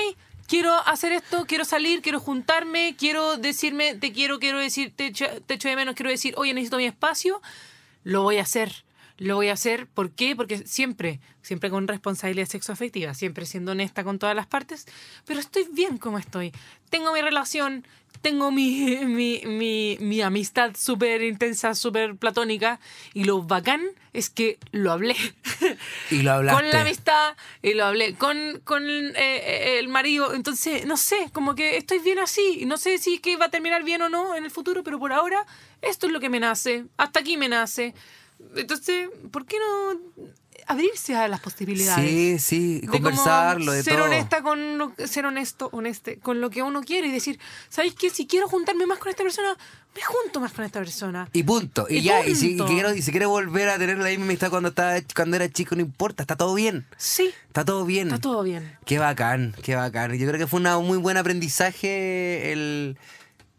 [0.47, 5.27] quiero hacer esto, quiero salir, quiero juntarme, quiero decirme, te quiero, quiero decir, te echo,
[5.47, 7.41] te echo de menos, quiero decir, oye, necesito mi espacio,
[8.05, 8.85] lo voy a hacer.
[9.19, 9.87] lo voy a hacer.
[9.87, 10.37] ¿Por qué?
[10.37, 14.87] Porque siempre, siempre con responsabilidad sexoafectiva, siempre siendo honesta con todas las partes,
[15.25, 16.53] pero estoy bien como estoy.
[16.91, 17.87] Tengo mi relación,
[18.27, 22.81] tengo mi, mi, mi, mi amistad súper intensa, súper platónica,
[23.15, 25.15] y lo bacán es que lo hablé.
[26.11, 26.61] Y lo hablaste.
[26.61, 30.35] Con la amistad, y lo hablé con, con eh, eh, el marido.
[30.35, 32.65] Entonces, no sé, como que estoy bien así.
[32.67, 34.99] No sé si es que va a terminar bien o no en el futuro, pero
[34.99, 35.47] por ahora
[35.81, 36.85] esto es lo que me nace.
[36.97, 37.95] Hasta aquí me nace.
[38.57, 40.01] Entonces, ¿por qué no
[40.67, 42.09] abrirse a las posibilidades?
[42.11, 44.05] Sí, sí, De conversarlo, de ser todo.
[44.07, 47.39] honesta con lo, ser honesto, honeste con lo que uno quiere y decir,
[47.69, 48.11] ¿sabéis qué?
[48.11, 49.57] Si quiero juntarme más con esta persona,
[49.95, 51.29] me junto más con esta persona.
[51.33, 51.87] Y punto.
[51.89, 54.25] Y, Y ya, y si, y quiero- y si quiere volver a tener la misma
[54.27, 56.87] amistad cuando estaba cuando era chico, no importa, está todo bien.
[56.97, 58.09] Sí, Está todo bien.
[58.09, 58.77] está todo bien.
[58.85, 60.13] Qué bacán, qué bacán.
[60.19, 62.99] Yo creo que fue un muy buen aprendizaje el...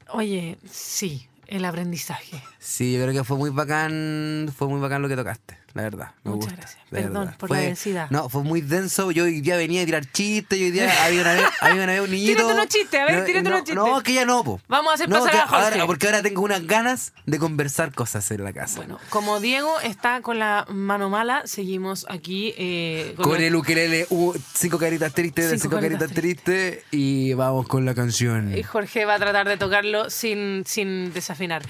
[0.09, 2.41] Oye, sí, el aprendizaje.
[2.59, 6.11] Sí, yo creo que fue muy bacán, fue muy bacán lo que tocaste, la verdad.
[6.23, 6.83] Me Muchas gusta, gracias.
[6.89, 7.37] Perdón verdad.
[7.37, 8.09] por la densidad.
[8.09, 9.11] No, fue muy denso.
[9.11, 11.93] Yo hoy día venía a tirar chistes, y hoy día había una vez, había una
[11.93, 12.33] vez un niñito.
[12.33, 13.75] Tírate unos chistes, a ver, tírate no, unos chistes.
[13.75, 14.59] No, que ya no, po.
[14.67, 15.63] Vamos a hacer no, pasar que a Jorge.
[15.63, 18.77] ahora- porque ahora tengo unas ganas de conversar cosas en la casa.
[18.77, 24.33] Bueno, como Diego está con la mano mala, seguimos aquí eh, con el ukelele, uh,
[24.53, 28.57] cinco caritas tristes, Cinco cinco caritas caritas tristes, y vamos con la canción.
[28.57, 31.63] Y Jorge va a tratar de tocarlo sin, sin desafinar.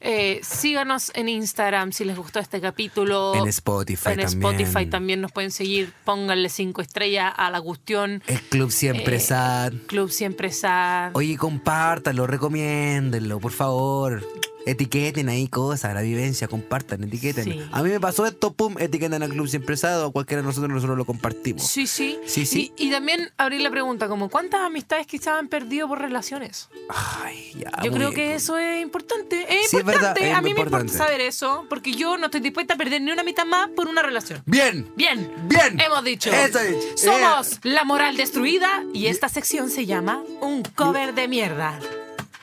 [0.00, 3.34] Eh, síganos en Instagram si les gustó este capítulo.
[3.34, 4.54] En Spotify En también.
[4.54, 5.92] Spotify también nos pueden seguir.
[6.04, 8.22] Pónganle cinco estrellas a la cuestión.
[8.26, 9.72] El club siempre Eh, sad.
[9.86, 11.10] Club Siempre Sad.
[11.14, 14.22] Oye, compártanlo, recomiéndenlo, por favor.
[14.66, 17.44] Etiqueten ahí cosas, la vivencia, compartan, etiqueten.
[17.44, 17.62] Sí.
[17.70, 20.70] A mí me pasó esto, pum, etiqueten al Club Siempre Sad o cualquiera de nosotros,
[20.72, 21.66] nosotros lo compartimos.
[21.66, 22.18] Sí, sí.
[22.26, 22.72] Sí, sí.
[22.76, 26.68] Y, y también abrir la pregunta, como ¿cuántas amistades quizás han perdido por relaciones?
[26.88, 27.70] Ay, ya.
[27.82, 28.42] Yo creo bien, que pues.
[28.42, 29.42] eso es importante.
[29.48, 30.30] Es Sí, es verdad, importante.
[30.30, 33.10] es a mí me importa saber eso, porque yo no estoy dispuesta a perder ni
[33.12, 34.42] una mitad más por una relación.
[34.46, 34.90] Bien.
[34.96, 35.30] Bien.
[35.46, 35.78] Bien.
[35.78, 36.30] Hemos dicho.
[36.32, 36.80] Eso dicho.
[36.96, 41.78] Somos la moral destruida y esta sección se llama Un cover de mierda.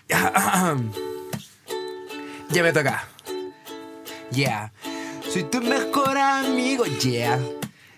[2.51, 3.07] Ya me toca.
[4.31, 4.73] Yeah.
[5.29, 7.39] Soy tu mejor amigo, yeah.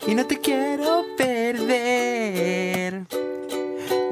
[0.06, 3.06] Y no te quiero perder.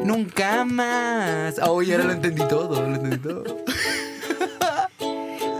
[0.04, 1.60] Nunca más.
[1.62, 3.44] Oh, ya lo entendí todo, lo entendí todo.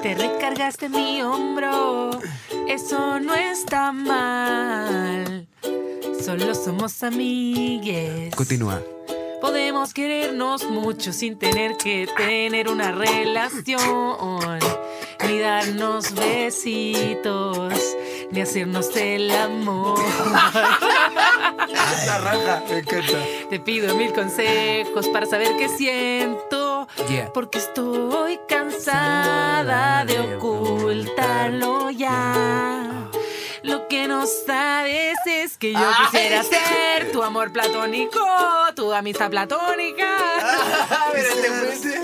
[0.02, 2.10] Te recargaste en mi hombro.
[2.68, 5.48] Eso no está mal.
[6.26, 8.36] Solo somos amigues.
[8.36, 8.82] Continúa.
[9.42, 14.60] Podemos querernos mucho sin tener que tener una relación,
[15.28, 17.74] ni darnos besitos,
[18.32, 20.00] ni hacernos el amor.
[22.70, 23.18] Me encanta.
[23.50, 27.32] Te pido mil consejos para saber qué siento, Yeah.
[27.34, 32.81] porque estoy cansada de ocultarlo ya.
[33.64, 36.06] Lo que no sabes es que yo Ay.
[36.06, 38.20] quisiera ser tu amor platónico,
[38.76, 40.08] tu amistad platónica.
[41.14, 42.02] Pero te fuiste.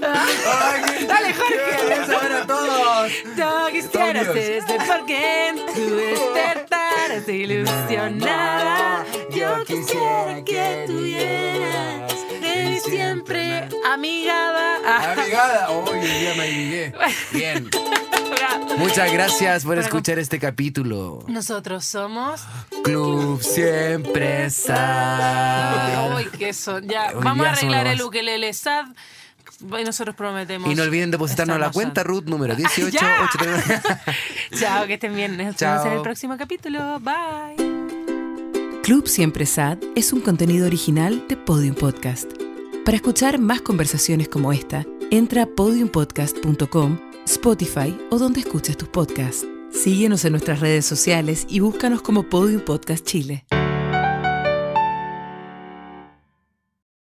[0.00, 2.02] Dale, Jorge.
[2.02, 3.12] Eso era todos.
[3.36, 9.04] Yo quisiera ser ese porque en tu despertar estoy ilusionada.
[9.30, 12.19] Yo quisiera que tuvieras
[12.82, 15.12] siempre amigada.
[15.12, 15.70] Amigada.
[15.70, 16.94] Hoy el día me amigué.
[17.32, 17.70] Bien.
[18.78, 21.24] Muchas gracias por Para- escuchar este capítulo.
[21.28, 22.42] Nosotros somos.
[22.82, 26.16] Club siempre sad.
[26.16, 26.88] Uy, qué son.
[26.88, 28.86] Ya, Hoy vamos a arreglar el ukelele sad.
[29.78, 30.70] Y nosotros prometemos.
[30.70, 32.02] Y no olviden depositarnos a la cuenta.
[32.02, 32.90] Ruth número 18.
[33.00, 33.28] Ya.
[33.34, 33.82] 839.
[34.58, 35.36] Chao, que estén bien.
[35.36, 36.98] Nos vemos en el próximo capítulo.
[37.00, 37.56] Bye.
[38.82, 42.32] Club Siempre Sad es un contenido original de Podium Podcast.
[42.84, 49.46] Para escuchar más conversaciones como esta, entra a podiumpodcast.com, Spotify o donde escuches tus podcasts.
[49.70, 53.44] Síguenos en nuestras redes sociales y búscanos como Podium Podcast Chile.